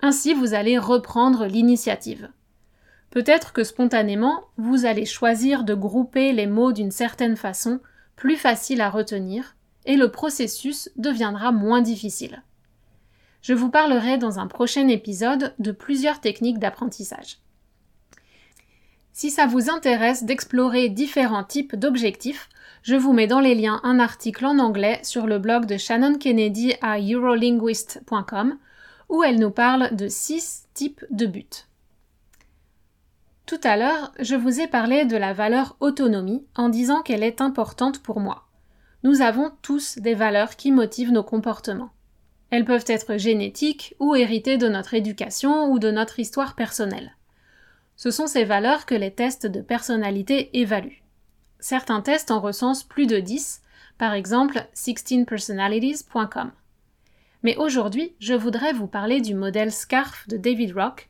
Ainsi, 0.00 0.34
vous 0.34 0.54
allez 0.54 0.78
reprendre 0.78 1.46
l'initiative. 1.46 2.30
Peut-être 3.12 3.52
que 3.52 3.62
spontanément, 3.62 4.44
vous 4.56 4.86
allez 4.86 5.04
choisir 5.04 5.64
de 5.64 5.74
grouper 5.74 6.32
les 6.32 6.46
mots 6.46 6.72
d'une 6.72 6.90
certaine 6.90 7.36
façon, 7.36 7.78
plus 8.16 8.36
facile 8.36 8.80
à 8.80 8.88
retenir, 8.88 9.54
et 9.84 9.96
le 9.96 10.10
processus 10.10 10.90
deviendra 10.96 11.52
moins 11.52 11.82
difficile. 11.82 12.42
Je 13.42 13.52
vous 13.52 13.68
parlerai 13.68 14.16
dans 14.16 14.38
un 14.38 14.46
prochain 14.46 14.88
épisode 14.88 15.52
de 15.58 15.72
plusieurs 15.72 16.22
techniques 16.22 16.58
d'apprentissage. 16.58 17.36
Si 19.12 19.30
ça 19.30 19.46
vous 19.46 19.68
intéresse 19.68 20.24
d'explorer 20.24 20.88
différents 20.88 21.44
types 21.44 21.76
d'objectifs, 21.76 22.48
je 22.82 22.96
vous 22.96 23.12
mets 23.12 23.26
dans 23.26 23.40
les 23.40 23.54
liens 23.54 23.80
un 23.82 23.98
article 23.98 24.46
en 24.46 24.58
anglais 24.58 25.00
sur 25.02 25.26
le 25.26 25.38
blog 25.38 25.66
de 25.66 25.76
Shannon 25.76 26.16
Kennedy 26.16 26.76
à 26.80 26.98
eurolinguist.com 26.98 28.56
où 29.10 29.22
elle 29.22 29.38
nous 29.38 29.50
parle 29.50 29.94
de 29.94 30.08
six 30.08 30.64
types 30.72 31.04
de 31.10 31.26
buts. 31.26 31.66
Tout 33.46 33.60
à 33.64 33.76
l'heure, 33.76 34.12
je 34.20 34.34
vous 34.34 34.60
ai 34.60 34.68
parlé 34.68 35.04
de 35.04 35.16
la 35.16 35.32
valeur 35.32 35.76
autonomie 35.80 36.44
en 36.54 36.68
disant 36.68 37.02
qu'elle 37.02 37.22
est 37.22 37.40
importante 37.40 38.02
pour 38.02 38.20
moi. 38.20 38.48
Nous 39.02 39.20
avons 39.20 39.50
tous 39.62 39.98
des 39.98 40.14
valeurs 40.14 40.56
qui 40.56 40.70
motivent 40.70 41.12
nos 41.12 41.24
comportements. 41.24 41.90
Elles 42.50 42.64
peuvent 42.64 42.84
être 42.86 43.16
génétiques 43.16 43.96
ou 43.98 44.14
héritées 44.14 44.58
de 44.58 44.68
notre 44.68 44.94
éducation 44.94 45.70
ou 45.70 45.78
de 45.78 45.90
notre 45.90 46.20
histoire 46.20 46.54
personnelle. 46.54 47.16
Ce 47.96 48.10
sont 48.10 48.26
ces 48.26 48.44
valeurs 48.44 48.86
que 48.86 48.94
les 48.94 49.12
tests 49.12 49.46
de 49.46 49.60
personnalité 49.60 50.56
évaluent. 50.58 51.02
Certains 51.58 52.00
tests 52.00 52.30
en 52.30 52.40
recensent 52.40 52.84
plus 52.84 53.06
de 53.06 53.18
10, 53.18 53.62
par 53.98 54.12
exemple 54.14 54.66
16personalities.com. 54.74 56.52
Mais 57.42 57.56
aujourd'hui, 57.56 58.14
je 58.20 58.34
voudrais 58.34 58.72
vous 58.72 58.86
parler 58.86 59.20
du 59.20 59.34
modèle 59.34 59.72
SCARF 59.72 60.28
de 60.28 60.36
David 60.36 60.74
Rock, 60.74 61.08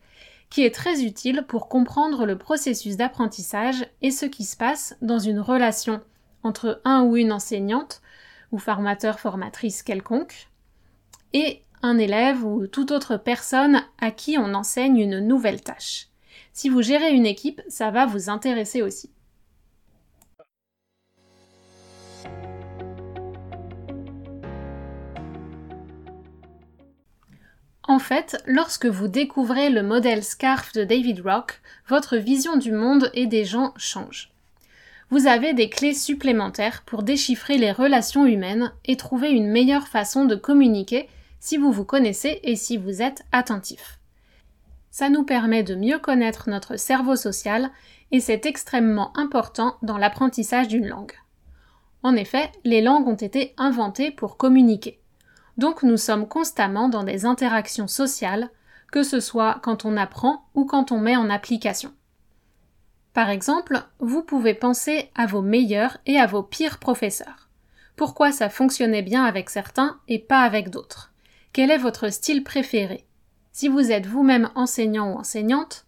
qui 0.53 0.67
est 0.67 0.75
très 0.75 1.03
utile 1.03 1.47
pour 1.49 1.67
comprendre 1.67 2.27
le 2.27 2.37
processus 2.37 2.99
d'apprentissage 2.99 3.87
et 4.03 4.11
ce 4.11 4.27
qui 4.27 4.45
se 4.45 4.55
passe 4.55 4.95
dans 5.01 5.19
une 5.19 5.41
relation 5.41 6.03
entre 6.43 6.83
un 6.85 7.05
ou 7.05 7.17
une 7.17 7.33
enseignante 7.33 8.03
ou 8.51 8.59
formateur 8.59 9.19
formatrice 9.19 9.83
quelconque 9.83 10.51
et 11.33 11.63
un 11.81 11.97
élève 11.97 12.45
ou 12.45 12.67
toute 12.67 12.91
autre 12.91 13.17
personne 13.17 13.83
à 13.99 14.11
qui 14.11 14.37
on 14.37 14.53
enseigne 14.53 14.99
une 14.99 15.21
nouvelle 15.21 15.63
tâche. 15.63 16.09
Si 16.53 16.69
vous 16.69 16.83
gérez 16.83 17.13
une 17.13 17.25
équipe, 17.25 17.63
ça 17.69 17.91
va 17.91 18.05
vous 18.05 18.29
intéresser 18.29 18.83
aussi. 18.83 19.11
En 27.93 27.99
fait, 27.99 28.43
lorsque 28.47 28.87
vous 28.87 29.07
découvrez 29.07 29.69
le 29.69 29.83
modèle 29.83 30.25
SCARF 30.25 30.73
de 30.73 30.83
David 30.83 31.21
Rock, 31.21 31.61
votre 31.89 32.17
vision 32.17 32.57
du 32.57 32.73
monde 32.73 33.11
et 33.13 33.27
des 33.27 33.45
gens 33.45 33.75
change. 33.77 34.33
Vous 35.11 35.27
avez 35.27 35.53
des 35.53 35.69
clés 35.69 35.93
supplémentaires 35.93 36.85
pour 36.87 37.03
déchiffrer 37.03 37.59
les 37.59 37.71
relations 37.71 38.25
humaines 38.25 38.73
et 38.87 38.97
trouver 38.97 39.29
une 39.29 39.51
meilleure 39.51 39.89
façon 39.89 40.25
de 40.25 40.37
communiquer 40.37 41.07
si 41.39 41.59
vous 41.59 41.71
vous 41.71 41.85
connaissez 41.85 42.41
et 42.45 42.57
si 42.57 42.79
vous 42.79 43.03
êtes 43.03 43.27
attentif. 43.31 43.99
Ça 44.91 45.11
nous 45.11 45.25
permet 45.25 45.63
de 45.63 45.75
mieux 45.75 45.99
connaître 45.99 46.49
notre 46.49 46.79
cerveau 46.79 47.15
social 47.15 47.71
et 48.11 48.21
c'est 48.21 48.47
extrêmement 48.47 49.15
important 49.19 49.77
dans 49.83 49.99
l'apprentissage 49.99 50.69
d'une 50.69 50.89
langue. 50.89 51.13
En 52.03 52.17
effet, 52.17 52.51
les 52.65 52.81
langues 52.81 53.07
ont 53.07 53.17
été 53.17 53.53
inventées 53.59 54.11
pour 54.11 54.39
communiquer. 54.39 55.02
Donc 55.59 55.83
nous 55.83 55.97
sommes 55.97 56.27
constamment 56.27 56.89
dans 56.89 57.05
des 57.05 57.25
interactions 57.27 57.89
sociales, 57.89 58.51
que 58.91 59.03
ce 59.03 59.21
soit 59.21 59.61
quand 59.63 59.85
on 59.85 59.97
apprend 59.97 60.47
ou 60.55 60.65
quand 60.65 60.93
on 60.93 60.99
met 60.99 61.17
en 61.17 61.31
application. 61.31 61.93
Par 63.15 63.29
exemple, 63.29 63.83
vous 63.99 64.23
pouvez 64.23 64.55
penser 64.55 65.11
à 65.15 65.27
vos 65.27 65.43
meilleurs 65.43 65.99
et 66.07 66.19
à 66.19 66.27
vos 66.27 66.43
pires 66.43 66.79
professeurs. 66.79 67.49
Pourquoi 67.97 68.33
ça 68.33 68.49
fonctionnait 68.49 69.03
bien 69.03 69.25
avec 69.25 69.51
certains 69.51 69.99
et 70.09 70.19
pas 70.19 70.41
avec 70.41 70.71
d'autres? 70.71 71.13
Quel 71.53 71.71
est 71.71 71.79
votre 71.79 72.09
style 72.09 72.43
préféré? 72.43 73.05
Si 73.53 73.69
vous 73.69 73.93
êtes 73.93 74.07
vous-même 74.07 74.51
enseignant 74.55 75.13
ou 75.13 75.19
enseignante, 75.19 75.85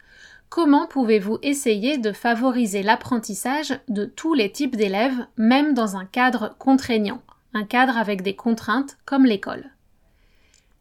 Comment 0.54 0.86
pouvez-vous 0.86 1.38
essayer 1.42 1.98
de 1.98 2.12
favoriser 2.12 2.84
l'apprentissage 2.84 3.80
de 3.88 4.04
tous 4.04 4.34
les 4.34 4.52
types 4.52 4.76
d'élèves, 4.76 5.26
même 5.36 5.74
dans 5.74 5.96
un 5.96 6.04
cadre 6.04 6.54
contraignant, 6.60 7.20
un 7.54 7.64
cadre 7.64 7.96
avec 7.96 8.22
des 8.22 8.34
contraintes 8.34 8.98
comme 9.04 9.24
l'école 9.24 9.70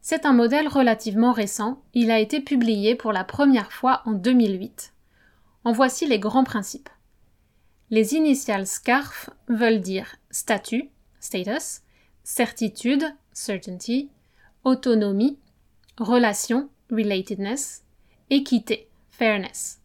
C'est 0.00 0.26
un 0.26 0.32
modèle 0.32 0.68
relativement 0.68 1.32
récent, 1.32 1.82
il 1.94 2.10
a 2.10 2.18
été 2.18 2.40
publié 2.40 2.96
pour 2.96 3.12
la 3.12 3.24
première 3.24 3.72
fois 3.72 4.02
en 4.04 4.12
2008. 4.12 4.92
En 5.62 5.72
voici 5.72 6.06
les 6.06 6.18
grands 6.18 6.44
principes. 6.44 6.90
Les 7.90 8.14
initiales 8.14 8.66
SCARF 8.66 9.30
veulent 9.48 9.80
dire 9.80 10.16
statut, 10.30 10.90
status, 11.20 11.80
certitude, 12.24 13.04
certainty, 13.32 14.10
autonomie, 14.64 15.38
relation, 15.98 16.68
relatedness, 16.90 17.84
équité, 18.30 18.88
fairness. 19.10 19.80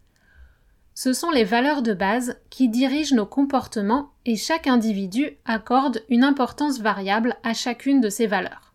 Ce 1.01 1.13
sont 1.13 1.31
les 1.31 1.45
valeurs 1.45 1.81
de 1.81 1.93
base 1.93 2.35
qui 2.49 2.67
dirigent 2.67 3.15
nos 3.15 3.25
comportements 3.25 4.11
et 4.25 4.35
chaque 4.35 4.67
individu 4.67 5.37
accorde 5.45 6.03
une 6.09 6.25
importance 6.25 6.81
variable 6.81 7.37
à 7.41 7.53
chacune 7.53 8.01
de 8.01 8.09
ces 8.09 8.27
valeurs. 8.27 8.73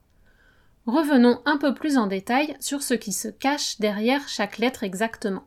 Revenons 0.87 1.43
un 1.45 1.59
peu 1.59 1.75
plus 1.75 1.99
en 1.99 2.07
détail 2.07 2.57
sur 2.61 2.83
ce 2.83 2.95
qui 2.95 3.13
se 3.13 3.29
cache 3.29 3.79
derrière 3.79 4.27
chaque 4.27 4.57
lettre 4.57 4.85
exactement. 4.85 5.45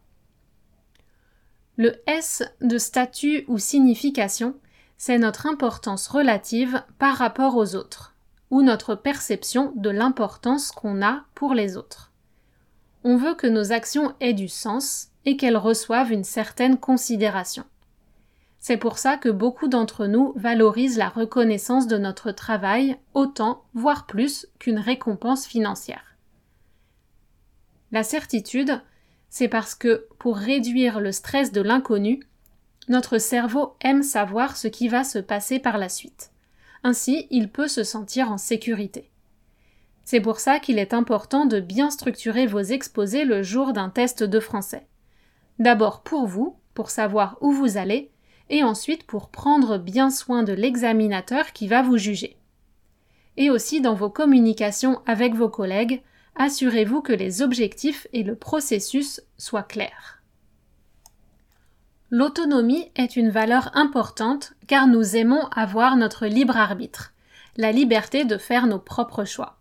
Le 1.77 1.95
S 2.05 2.43
de 2.61 2.77
statut 2.77 3.43
ou 3.47 3.57
signification, 3.57 4.53
c'est 4.99 5.17
notre 5.17 5.47
importance 5.47 6.07
relative 6.07 6.83
par 6.99 7.15
rapport 7.15 7.57
aux 7.57 7.73
autres, 7.73 8.15
ou 8.51 8.61
notre 8.61 8.93
perception 8.93 9.73
de 9.77 9.89
l'importance 9.89 10.71
qu'on 10.71 11.01
a 11.01 11.23
pour 11.33 11.55
les 11.55 11.75
autres. 11.75 12.11
On 13.03 13.17
veut 13.17 13.35
que 13.35 13.47
nos 13.47 13.71
actions 13.71 14.13
aient 14.19 14.33
du 14.33 14.47
sens 14.47 15.09
et 15.25 15.37
qu'elles 15.37 15.57
reçoivent 15.57 16.11
une 16.11 16.23
certaine 16.23 16.77
considération. 16.77 17.63
C'est 18.59 18.77
pour 18.77 18.97
ça 18.97 19.17
que 19.17 19.29
beaucoup 19.29 19.67
d'entre 19.67 20.07
nous 20.07 20.33
valorisent 20.35 20.97
la 20.97 21.09
reconnaissance 21.09 21.87
de 21.87 21.97
notre 21.97 22.31
travail 22.31 22.97
autant, 23.13 23.63
voire 23.73 24.05
plus, 24.05 24.47
qu'une 24.59 24.79
récompense 24.79 25.45
financière. 25.45 26.17
La 27.91 28.03
certitude, 28.03 28.81
c'est 29.29 29.47
parce 29.47 29.75
que, 29.75 30.07
pour 30.19 30.37
réduire 30.37 30.99
le 30.99 31.11
stress 31.11 31.51
de 31.51 31.61
l'inconnu, 31.61 32.19
notre 32.89 33.17
cerveau 33.17 33.75
aime 33.81 34.03
savoir 34.03 34.57
ce 34.57 34.67
qui 34.67 34.87
va 34.87 35.03
se 35.03 35.19
passer 35.19 35.59
par 35.59 35.77
la 35.77 35.89
suite. 35.89 36.31
Ainsi, 36.83 37.27
il 37.29 37.49
peut 37.49 37.67
se 37.67 37.83
sentir 37.83 38.31
en 38.31 38.37
sécurité. 38.37 39.09
C'est 40.09 40.21
pour 40.21 40.39
ça 40.39 40.61
qu'il 40.61 40.79
est 40.79 40.93
important 40.93 41.45
de 41.45 41.59
bien 41.59 41.89
structurer 41.89 42.45
vos 42.45 42.61
exposés 42.61 43.25
le 43.25 43.43
jour 43.43 43.73
d'un 43.73 43.89
test 43.89 44.23
de 44.23 44.39
français. 44.39 44.87
D'abord 45.59 46.01
pour 46.01 46.27
vous, 46.27 46.55
pour 46.73 46.91
savoir 46.91 47.37
où 47.41 47.51
vous 47.51 47.75
allez, 47.75 48.09
et 48.49 48.63
ensuite 48.63 49.05
pour 49.05 49.27
prendre 49.27 49.77
bien 49.77 50.09
soin 50.09 50.43
de 50.43 50.53
l'examinateur 50.53 51.51
qui 51.51 51.67
va 51.67 51.81
vous 51.81 51.97
juger. 51.97 52.37
Et 53.35 53.49
aussi 53.49 53.81
dans 53.81 53.95
vos 53.95 54.09
communications 54.09 55.01
avec 55.05 55.35
vos 55.35 55.49
collègues, 55.49 56.01
assurez-vous 56.37 57.01
que 57.01 57.11
les 57.11 57.41
objectifs 57.41 58.07
et 58.13 58.23
le 58.23 58.37
processus 58.37 59.21
soient 59.37 59.61
clairs. 59.61 60.23
L'autonomie 62.11 62.93
est 62.95 63.17
une 63.17 63.29
valeur 63.29 63.71
importante 63.75 64.53
car 64.67 64.87
nous 64.87 65.17
aimons 65.17 65.47
avoir 65.47 65.97
notre 65.97 66.27
libre 66.27 66.55
arbitre, 66.55 67.13
la 67.57 67.73
liberté 67.73 68.23
de 68.23 68.37
faire 68.37 68.67
nos 68.67 68.79
propres 68.79 69.25
choix. 69.25 69.57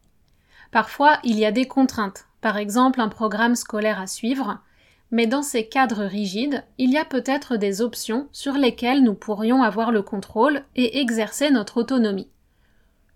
Parfois, 0.70 1.18
il 1.24 1.38
y 1.38 1.44
a 1.44 1.52
des 1.52 1.66
contraintes, 1.66 2.26
par 2.40 2.56
exemple 2.56 3.00
un 3.00 3.08
programme 3.08 3.56
scolaire 3.56 4.00
à 4.00 4.06
suivre, 4.06 4.58
mais 5.10 5.26
dans 5.26 5.42
ces 5.42 5.68
cadres 5.68 6.04
rigides, 6.04 6.64
il 6.78 6.90
y 6.90 6.98
a 6.98 7.04
peut-être 7.04 7.56
des 7.56 7.80
options 7.80 8.28
sur 8.32 8.54
lesquelles 8.54 9.02
nous 9.02 9.14
pourrions 9.14 9.62
avoir 9.62 9.92
le 9.92 10.02
contrôle 10.02 10.62
et 10.74 11.00
exercer 11.00 11.50
notre 11.50 11.78
autonomie 11.78 12.28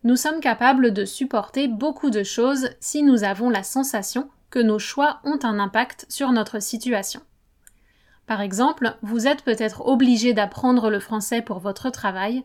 nous 0.03 0.17
sommes 0.17 0.41
capables 0.41 0.93
de 0.93 1.05
supporter 1.05 1.69
beaucoup 1.69 2.09
de 2.09 2.23
choses 2.23 2.71
si 2.81 3.03
nous 3.03 3.23
avons 3.23 3.51
la 3.51 3.63
sensation 3.63 4.31
que 4.49 4.59
nos 4.59 4.79
choix 4.79 5.21
ont 5.25 5.39
un 5.43 5.59
impact 5.59 6.07
sur 6.09 6.33
notre 6.33 6.61
situation. 6.61 7.21
Par 8.27 8.41
exemple, 8.41 8.97
vous 9.03 9.27
êtes 9.27 9.43
peut-être 9.43 9.87
obligé 9.87 10.33
d'apprendre 10.33 10.89
le 10.89 11.01
français 11.01 11.43
pour 11.43 11.59
votre 11.59 11.91
travail, 11.91 12.45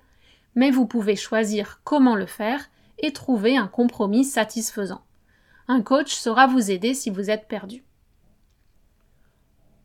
mais 0.56 0.70
vous 0.70 0.86
pouvez 0.86 1.16
choisir 1.16 1.80
comment 1.86 2.16
le 2.16 2.26
faire 2.26 2.60
et 3.00 3.14
trouver 3.14 3.58
un 3.58 3.68
compromis 3.68 4.24
satisfaisant. 4.24 5.02
Un 5.68 5.82
coach 5.82 6.14
saura 6.14 6.48
vous 6.48 6.72
aider 6.72 6.94
si 6.94 7.10
vous 7.10 7.30
êtes 7.30 7.48
perdu. 7.48 7.84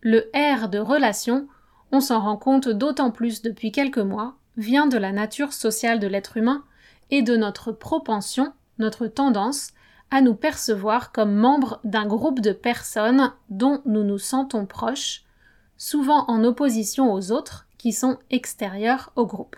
Le 0.02 0.30
R 0.34 0.68
de 0.68 0.78
relation, 0.78 1.48
on 1.92 2.00
s'en 2.00 2.20
rend 2.20 2.36
compte 2.36 2.68
d'autant 2.68 3.10
plus 3.10 3.42
depuis 3.42 3.72
quelques 3.72 3.98
mois, 3.98 4.36
vient 4.56 4.86
de 4.86 4.98
la 4.98 5.12
nature 5.12 5.52
sociale 5.52 6.00
de 6.00 6.06
l'être 6.06 6.36
humain 6.36 6.64
et 7.10 7.22
de 7.22 7.36
notre 7.36 7.72
propension, 7.72 8.52
notre 8.78 9.06
tendance 9.06 9.72
à 10.10 10.20
nous 10.20 10.34
percevoir 10.34 11.12
comme 11.12 11.34
membres 11.34 11.80
d'un 11.84 12.06
groupe 12.06 12.40
de 12.40 12.52
personnes 12.52 13.32
dont 13.48 13.80
nous 13.86 14.04
nous 14.04 14.18
sentons 14.18 14.66
proches, 14.66 15.24
souvent 15.76 16.24
en 16.28 16.44
opposition 16.44 17.12
aux 17.12 17.30
autres 17.32 17.66
qui 17.78 17.92
sont 17.92 18.18
extérieurs 18.30 19.12
au 19.16 19.26
groupe. 19.26 19.56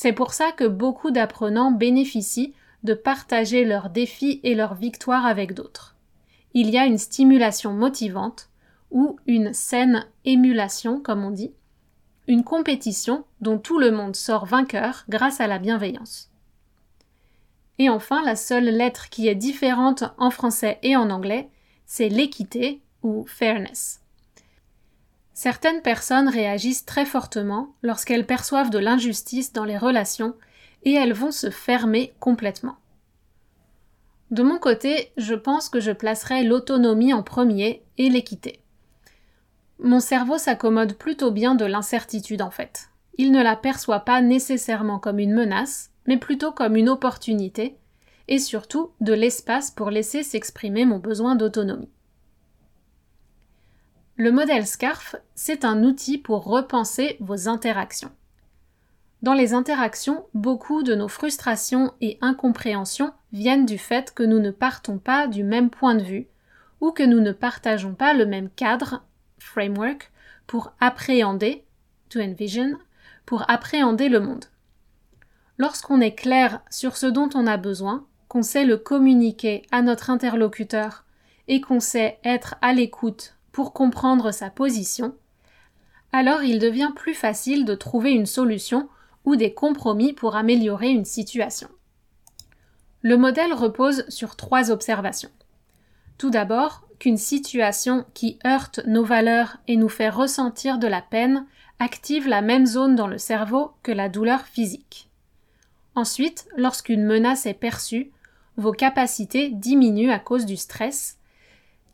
C'est 0.00 0.12
pour 0.12 0.32
ça 0.32 0.52
que 0.52 0.62
beaucoup 0.62 1.10
d'apprenants 1.10 1.72
bénéficient 1.72 2.54
de 2.84 2.94
partager 2.94 3.64
leurs 3.64 3.90
défis 3.90 4.38
et 4.44 4.54
leurs 4.54 4.76
victoires 4.76 5.26
avec 5.26 5.54
d'autres. 5.54 5.96
Il 6.54 6.70
y 6.70 6.78
a 6.78 6.86
une 6.86 6.98
stimulation 6.98 7.72
motivante 7.72 8.48
ou 8.92 9.18
une 9.26 9.52
saine 9.52 10.06
émulation, 10.24 11.00
comme 11.00 11.24
on 11.24 11.32
dit, 11.32 11.50
une 12.28 12.44
compétition 12.44 13.24
dont 13.40 13.58
tout 13.58 13.80
le 13.80 13.90
monde 13.90 14.14
sort 14.14 14.46
vainqueur 14.46 15.04
grâce 15.08 15.40
à 15.40 15.48
la 15.48 15.58
bienveillance. 15.58 16.30
Et 17.80 17.88
enfin, 17.90 18.22
la 18.24 18.36
seule 18.36 18.66
lettre 18.66 19.08
qui 19.08 19.26
est 19.26 19.34
différente 19.34 20.04
en 20.16 20.30
français 20.30 20.78
et 20.84 20.94
en 20.94 21.10
anglais, 21.10 21.50
c'est 21.86 22.08
l'équité 22.08 22.82
ou 23.02 23.24
fairness. 23.26 24.00
Certaines 25.40 25.82
personnes 25.82 26.28
réagissent 26.28 26.84
très 26.84 27.04
fortement 27.04 27.72
lorsqu'elles 27.82 28.26
perçoivent 28.26 28.70
de 28.70 28.78
l'injustice 28.80 29.52
dans 29.52 29.62
les 29.62 29.78
relations 29.78 30.34
et 30.82 30.94
elles 30.94 31.12
vont 31.12 31.30
se 31.30 31.48
fermer 31.48 32.12
complètement. 32.18 32.74
De 34.32 34.42
mon 34.42 34.58
côté, 34.58 35.12
je 35.16 35.36
pense 35.36 35.68
que 35.68 35.78
je 35.78 35.92
placerai 35.92 36.42
l'autonomie 36.42 37.12
en 37.12 37.22
premier 37.22 37.84
et 37.98 38.08
l'équité. 38.08 38.58
Mon 39.78 40.00
cerveau 40.00 40.38
s'accommode 40.38 40.94
plutôt 40.94 41.30
bien 41.30 41.54
de 41.54 41.64
l'incertitude 41.64 42.42
en 42.42 42.50
fait. 42.50 42.90
Il 43.16 43.30
ne 43.30 43.40
la 43.40 43.54
perçoit 43.54 44.00
pas 44.00 44.20
nécessairement 44.20 44.98
comme 44.98 45.20
une 45.20 45.34
menace, 45.34 45.92
mais 46.08 46.16
plutôt 46.16 46.50
comme 46.50 46.74
une 46.74 46.88
opportunité, 46.88 47.76
et 48.26 48.40
surtout 48.40 48.90
de 49.00 49.12
l'espace 49.12 49.70
pour 49.70 49.90
laisser 49.90 50.24
s'exprimer 50.24 50.84
mon 50.84 50.98
besoin 50.98 51.36
d'autonomie. 51.36 51.92
Le 54.20 54.32
modèle 54.32 54.66
SCARF, 54.66 55.14
c'est 55.36 55.64
un 55.64 55.84
outil 55.84 56.18
pour 56.18 56.42
repenser 56.42 57.16
vos 57.20 57.48
interactions. 57.48 58.10
Dans 59.22 59.32
les 59.32 59.54
interactions, 59.54 60.26
beaucoup 60.34 60.82
de 60.82 60.96
nos 60.96 61.06
frustrations 61.06 61.92
et 62.00 62.18
incompréhensions 62.20 63.12
viennent 63.32 63.64
du 63.64 63.78
fait 63.78 64.12
que 64.12 64.24
nous 64.24 64.40
ne 64.40 64.50
partons 64.50 64.98
pas 64.98 65.28
du 65.28 65.44
même 65.44 65.70
point 65.70 65.94
de 65.94 66.02
vue, 66.02 66.26
ou 66.80 66.90
que 66.90 67.04
nous 67.04 67.20
ne 67.20 67.30
partageons 67.30 67.94
pas 67.94 68.12
le 68.12 68.26
même 68.26 68.50
cadre 68.50 69.04
framework 69.38 70.10
pour 70.48 70.72
appréhender, 70.80 71.62
to 72.08 72.18
envision, 72.18 72.76
pour 73.24 73.48
appréhender 73.48 74.08
le 74.08 74.18
monde. 74.18 74.46
Lorsqu'on 75.58 76.00
est 76.00 76.16
clair 76.16 76.60
sur 76.70 76.96
ce 76.96 77.06
dont 77.06 77.30
on 77.36 77.46
a 77.46 77.56
besoin, 77.56 78.04
qu'on 78.26 78.42
sait 78.42 78.64
le 78.64 78.78
communiquer 78.78 79.62
à 79.70 79.80
notre 79.80 80.10
interlocuteur 80.10 81.04
et 81.46 81.60
qu'on 81.60 81.78
sait 81.78 82.18
être 82.24 82.56
à 82.62 82.72
l'écoute 82.72 83.37
pour 83.58 83.72
comprendre 83.72 84.30
sa 84.30 84.50
position, 84.50 85.16
alors 86.12 86.44
il 86.44 86.60
devient 86.60 86.92
plus 86.94 87.14
facile 87.14 87.64
de 87.64 87.74
trouver 87.74 88.12
une 88.12 88.24
solution 88.24 88.88
ou 89.24 89.34
des 89.34 89.52
compromis 89.52 90.12
pour 90.12 90.36
améliorer 90.36 90.90
une 90.90 91.04
situation. 91.04 91.66
Le 93.02 93.16
modèle 93.16 93.52
repose 93.52 94.08
sur 94.08 94.36
trois 94.36 94.70
observations. 94.70 95.32
Tout 96.18 96.30
d'abord, 96.30 96.86
qu'une 97.00 97.16
situation 97.16 98.06
qui 98.14 98.38
heurte 98.46 98.78
nos 98.86 99.02
valeurs 99.02 99.56
et 99.66 99.76
nous 99.76 99.88
fait 99.88 100.08
ressentir 100.08 100.78
de 100.78 100.86
la 100.86 101.02
peine 101.02 101.44
active 101.80 102.28
la 102.28 102.42
même 102.42 102.64
zone 102.64 102.94
dans 102.94 103.08
le 103.08 103.18
cerveau 103.18 103.72
que 103.82 103.90
la 103.90 104.08
douleur 104.08 104.42
physique. 104.42 105.10
Ensuite, 105.96 106.46
lorsqu'une 106.56 107.02
menace 107.02 107.44
est 107.44 107.54
perçue, 107.54 108.12
vos 108.56 108.70
capacités 108.70 109.50
diminuent 109.50 110.12
à 110.12 110.20
cause 110.20 110.46
du 110.46 110.56
stress, 110.56 111.17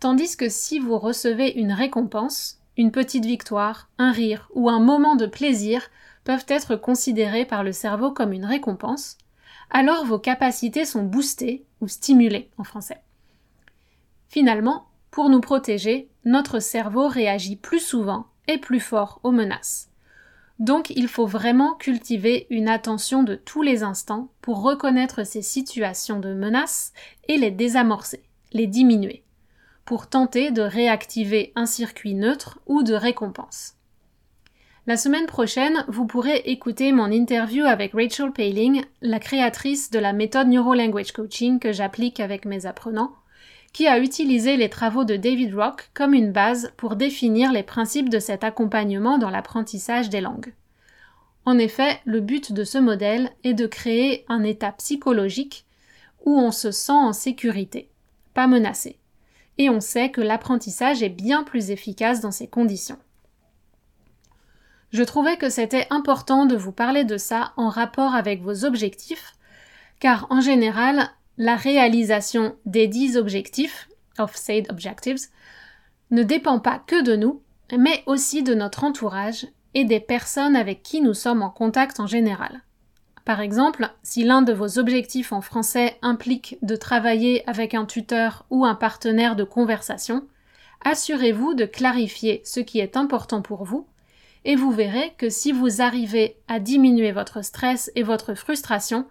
tandis 0.04 0.36
que 0.36 0.50
si 0.50 0.80
vous 0.80 0.98
recevez 0.98 1.58
une 1.58 1.72
récompense, 1.72 2.60
une 2.76 2.90
petite 2.90 3.24
victoire, 3.24 3.88
un 3.96 4.12
rire 4.12 4.50
ou 4.52 4.68
un 4.68 4.78
moment 4.78 5.16
de 5.16 5.24
plaisir 5.24 5.88
peuvent 6.24 6.44
être 6.48 6.76
considérés 6.76 7.46
par 7.46 7.64
le 7.64 7.72
cerveau 7.72 8.10
comme 8.10 8.34
une 8.34 8.44
récompense, 8.44 9.16
alors 9.70 10.04
vos 10.04 10.18
capacités 10.18 10.84
sont 10.84 11.04
boostées 11.04 11.64
ou 11.80 11.88
stimulées 11.88 12.50
en 12.58 12.64
français. 12.64 13.00
Finalement, 14.28 14.88
pour 15.10 15.30
nous 15.30 15.40
protéger, 15.40 16.10
notre 16.26 16.60
cerveau 16.60 17.08
réagit 17.08 17.56
plus 17.56 17.80
souvent 17.80 18.26
et 18.46 18.58
plus 18.58 18.80
fort 18.80 19.20
aux 19.22 19.32
menaces. 19.32 19.88
Donc 20.58 20.90
il 20.90 21.08
faut 21.08 21.26
vraiment 21.26 21.76
cultiver 21.76 22.46
une 22.50 22.68
attention 22.68 23.22
de 23.22 23.36
tous 23.36 23.62
les 23.62 23.82
instants 23.82 24.28
pour 24.42 24.60
reconnaître 24.60 25.24
ces 25.24 25.40
situations 25.40 26.20
de 26.20 26.34
menaces 26.34 26.92
et 27.26 27.38
les 27.38 27.50
désamorcer, 27.50 28.22
les 28.52 28.66
diminuer, 28.66 29.23
pour 29.84 30.08
tenter 30.08 30.50
de 30.50 30.62
réactiver 30.62 31.52
un 31.56 31.66
circuit 31.66 32.14
neutre 32.14 32.58
ou 32.66 32.82
de 32.82 32.94
récompense. 32.94 33.74
La 34.86 34.98
semaine 34.98 35.26
prochaine, 35.26 35.84
vous 35.88 36.06
pourrez 36.06 36.36
écouter 36.44 36.92
mon 36.92 37.10
interview 37.10 37.64
avec 37.64 37.92
Rachel 37.94 38.32
Paling, 38.32 38.84
la 39.00 39.18
créatrice 39.18 39.90
de 39.90 39.98
la 39.98 40.12
méthode 40.12 40.48
Neuro 40.48 40.74
Language 40.74 41.12
Coaching 41.12 41.58
que 41.58 41.72
j'applique 41.72 42.20
avec 42.20 42.44
mes 42.44 42.66
apprenants, 42.66 43.14
qui 43.72 43.86
a 43.86 43.98
utilisé 43.98 44.58
les 44.58 44.68
travaux 44.68 45.04
de 45.04 45.16
David 45.16 45.54
Rock 45.54 45.90
comme 45.94 46.12
une 46.12 46.32
base 46.32 46.70
pour 46.76 46.96
définir 46.96 47.50
les 47.50 47.62
principes 47.62 48.10
de 48.10 48.18
cet 48.18 48.44
accompagnement 48.44 49.16
dans 49.16 49.30
l'apprentissage 49.30 50.10
des 50.10 50.20
langues. 50.20 50.52
En 51.46 51.58
effet, 51.58 52.00
le 52.04 52.20
but 52.20 52.52
de 52.52 52.64
ce 52.64 52.78
modèle 52.78 53.30
est 53.42 53.54
de 53.54 53.66
créer 53.66 54.24
un 54.28 54.44
état 54.44 54.72
psychologique 54.72 55.64
où 56.24 56.38
on 56.38 56.52
se 56.52 56.70
sent 56.70 56.92
en 56.92 57.12
sécurité, 57.12 57.88
pas 58.34 58.46
menacé. 58.46 58.98
Et 59.58 59.70
on 59.70 59.80
sait 59.80 60.10
que 60.10 60.20
l'apprentissage 60.20 61.02
est 61.02 61.08
bien 61.08 61.44
plus 61.44 61.70
efficace 61.70 62.20
dans 62.20 62.30
ces 62.30 62.48
conditions. 62.48 62.98
Je 64.92 65.02
trouvais 65.02 65.36
que 65.36 65.48
c'était 65.48 65.86
important 65.90 66.46
de 66.46 66.56
vous 66.56 66.72
parler 66.72 67.04
de 67.04 67.16
ça 67.16 67.52
en 67.56 67.68
rapport 67.68 68.14
avec 68.14 68.42
vos 68.42 68.64
objectifs, 68.64 69.32
car 69.98 70.26
en 70.30 70.40
général, 70.40 71.10
la 71.36 71.56
réalisation 71.56 72.56
des 72.64 72.86
10 72.86 73.16
objectifs, 73.16 73.88
of 74.18 74.36
said 74.36 74.70
objectives, 74.70 75.18
ne 76.10 76.22
dépend 76.22 76.60
pas 76.60 76.78
que 76.78 77.02
de 77.02 77.16
nous, 77.16 77.42
mais 77.76 78.04
aussi 78.06 78.42
de 78.42 78.54
notre 78.54 78.84
entourage 78.84 79.46
et 79.74 79.84
des 79.84 80.00
personnes 80.00 80.54
avec 80.54 80.82
qui 80.82 81.00
nous 81.00 81.14
sommes 81.14 81.42
en 81.42 81.50
contact 81.50 81.98
en 81.98 82.06
général. 82.06 82.62
Par 83.24 83.40
exemple, 83.40 83.88
si 84.02 84.22
l'un 84.22 84.42
de 84.42 84.52
vos 84.52 84.78
objectifs 84.78 85.32
en 85.32 85.40
français 85.40 85.96
implique 86.02 86.58
de 86.62 86.76
travailler 86.76 87.48
avec 87.48 87.74
un 87.74 87.86
tuteur 87.86 88.44
ou 88.50 88.66
un 88.66 88.74
partenaire 88.74 89.34
de 89.34 89.44
conversation, 89.44 90.26
assurez-vous 90.84 91.54
de 91.54 91.64
clarifier 91.64 92.42
ce 92.44 92.60
qui 92.60 92.80
est 92.80 92.96
important 92.96 93.40
pour 93.40 93.64
vous 93.64 93.86
et 94.44 94.56
vous 94.56 94.70
verrez 94.70 95.14
que 95.16 95.30
si 95.30 95.52
vous 95.52 95.80
arrivez 95.80 96.36
à 96.48 96.60
diminuer 96.60 97.12
votre 97.12 97.42
stress 97.42 97.90
et 97.94 98.02
votre 98.02 98.34
frustration, 98.34 99.06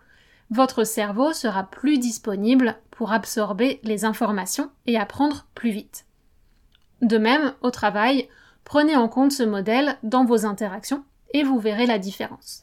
votre 0.51 0.83
cerveau 0.83 1.33
sera 1.33 1.63
plus 1.63 1.97
disponible 1.97 2.75
pour 2.91 3.11
absorber 3.11 3.79
les 3.83 4.05
informations 4.05 4.69
et 4.85 4.97
apprendre 4.97 5.47
plus 5.55 5.71
vite. 5.71 6.05
De 7.01 7.17
même, 7.17 7.53
au 7.61 7.71
travail, 7.71 8.29
prenez 8.63 8.95
en 8.95 9.09
compte 9.09 9.31
ce 9.31 9.43
modèle 9.43 9.97
dans 10.03 10.23
vos 10.23 10.45
interactions 10.45 11.03
et 11.33 11.43
vous 11.43 11.59
verrez 11.59 11.87
la 11.87 11.97
différence. 11.97 12.62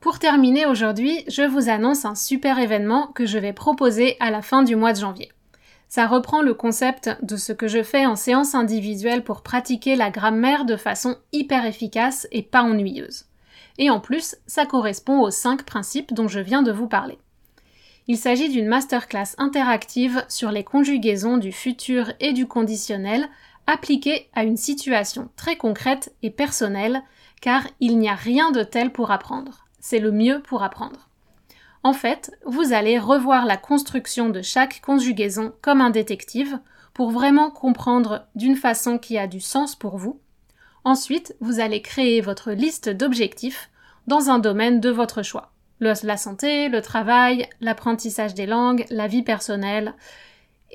Pour 0.00 0.20
terminer 0.20 0.64
aujourd'hui, 0.64 1.24
je 1.26 1.42
vous 1.42 1.68
annonce 1.68 2.04
un 2.04 2.14
super 2.14 2.60
événement 2.60 3.08
que 3.08 3.26
je 3.26 3.36
vais 3.36 3.52
proposer 3.52 4.16
à 4.20 4.30
la 4.30 4.42
fin 4.42 4.62
du 4.62 4.76
mois 4.76 4.92
de 4.92 5.00
janvier. 5.00 5.32
Ça 5.88 6.06
reprend 6.06 6.40
le 6.40 6.54
concept 6.54 7.10
de 7.22 7.36
ce 7.36 7.52
que 7.52 7.66
je 7.66 7.82
fais 7.82 8.06
en 8.06 8.14
séance 8.14 8.54
individuelle 8.54 9.24
pour 9.24 9.42
pratiquer 9.42 9.96
la 9.96 10.10
grammaire 10.10 10.66
de 10.66 10.76
façon 10.76 11.16
hyper 11.32 11.66
efficace 11.66 12.28
et 12.30 12.42
pas 12.42 12.62
ennuyeuse. 12.62 13.24
Et 13.78 13.90
en 13.90 13.98
plus, 13.98 14.36
ça 14.46 14.66
correspond 14.66 15.20
aux 15.20 15.32
cinq 15.32 15.64
principes 15.64 16.14
dont 16.14 16.28
je 16.28 16.40
viens 16.40 16.62
de 16.62 16.72
vous 16.72 16.88
parler. 16.88 17.18
Il 18.06 18.18
s'agit 18.18 18.50
d'une 18.50 18.68
masterclass 18.68 19.34
interactive 19.36 20.24
sur 20.28 20.52
les 20.52 20.64
conjugaisons 20.64 21.38
du 21.38 21.50
futur 21.50 22.12
et 22.20 22.32
du 22.32 22.46
conditionnel 22.46 23.28
appliquées 23.66 24.28
à 24.32 24.44
une 24.44 24.56
situation 24.56 25.28
très 25.36 25.56
concrète 25.56 26.14
et 26.22 26.30
personnelle, 26.30 27.02
car 27.40 27.66
il 27.80 27.98
n'y 27.98 28.08
a 28.08 28.14
rien 28.14 28.52
de 28.52 28.62
tel 28.62 28.92
pour 28.92 29.10
apprendre. 29.10 29.67
C'est 29.80 29.98
le 29.98 30.12
mieux 30.12 30.40
pour 30.42 30.62
apprendre. 30.62 31.08
En 31.82 31.92
fait, 31.92 32.32
vous 32.44 32.72
allez 32.72 32.98
revoir 32.98 33.46
la 33.46 33.56
construction 33.56 34.28
de 34.28 34.42
chaque 34.42 34.80
conjugaison 34.80 35.52
comme 35.62 35.80
un 35.80 35.90
détective 35.90 36.58
pour 36.92 37.10
vraiment 37.10 37.50
comprendre 37.50 38.26
d'une 38.34 38.56
façon 38.56 38.98
qui 38.98 39.16
a 39.18 39.26
du 39.26 39.40
sens 39.40 39.76
pour 39.76 39.96
vous. 39.96 40.20
Ensuite, 40.84 41.36
vous 41.40 41.60
allez 41.60 41.82
créer 41.82 42.20
votre 42.20 42.52
liste 42.52 42.88
d'objectifs 42.88 43.70
dans 44.06 44.30
un 44.30 44.38
domaine 44.38 44.80
de 44.80 44.90
votre 44.90 45.22
choix. 45.22 45.52
la 45.80 46.16
santé, 46.16 46.68
le 46.68 46.82
travail, 46.82 47.48
l'apprentissage 47.60 48.34
des 48.34 48.46
langues, 48.46 48.84
la 48.90 49.06
vie 49.06 49.22
personnelle. 49.22 49.94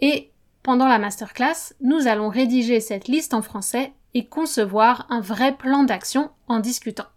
Et 0.02 0.32
pendant 0.62 0.88
la 0.88 1.00
masterclass, 1.00 1.74
nous 1.82 2.08
allons 2.08 2.30
rédiger 2.30 2.80
cette 2.80 3.10
liste 3.10 3.34
en 3.34 3.42
français 3.42 3.92
et 4.14 4.26
concevoir 4.26 5.06
un 5.10 5.20
vrai 5.20 5.58
plan 5.58 5.84
d'action 5.84 6.30
en 6.48 6.60
discutant. 6.60 7.08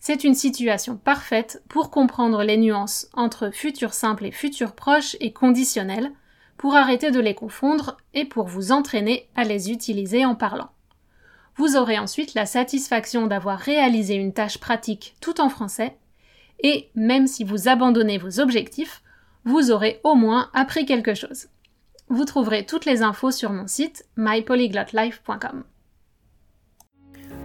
C'est 0.00 0.24
une 0.24 0.34
situation 0.34 0.96
parfaite 0.96 1.62
pour 1.68 1.90
comprendre 1.90 2.42
les 2.42 2.56
nuances 2.56 3.08
entre 3.14 3.50
futur 3.50 3.92
simple 3.92 4.24
et 4.24 4.30
futur 4.30 4.74
proche 4.74 5.16
et 5.20 5.32
conditionnel, 5.32 6.12
pour 6.56 6.74
arrêter 6.74 7.10
de 7.10 7.20
les 7.20 7.34
confondre 7.34 7.96
et 8.14 8.24
pour 8.24 8.48
vous 8.48 8.72
entraîner 8.72 9.28
à 9.36 9.44
les 9.44 9.70
utiliser 9.70 10.24
en 10.24 10.34
parlant. 10.34 10.70
Vous 11.56 11.76
aurez 11.76 11.98
ensuite 11.98 12.34
la 12.34 12.46
satisfaction 12.46 13.26
d'avoir 13.26 13.58
réalisé 13.58 14.14
une 14.14 14.32
tâche 14.32 14.58
pratique 14.58 15.16
tout 15.20 15.40
en 15.40 15.48
français, 15.48 15.96
et 16.60 16.90
même 16.94 17.26
si 17.26 17.44
vous 17.44 17.68
abandonnez 17.68 18.18
vos 18.18 18.40
objectifs, 18.40 19.02
vous 19.44 19.70
aurez 19.70 20.00
au 20.04 20.14
moins 20.14 20.50
appris 20.52 20.84
quelque 20.84 21.14
chose. 21.14 21.48
Vous 22.08 22.24
trouverez 22.24 22.66
toutes 22.66 22.84
les 22.84 23.02
infos 23.02 23.30
sur 23.30 23.52
mon 23.52 23.66
site 23.66 24.04
mypolyglotlife.com. 24.16 25.64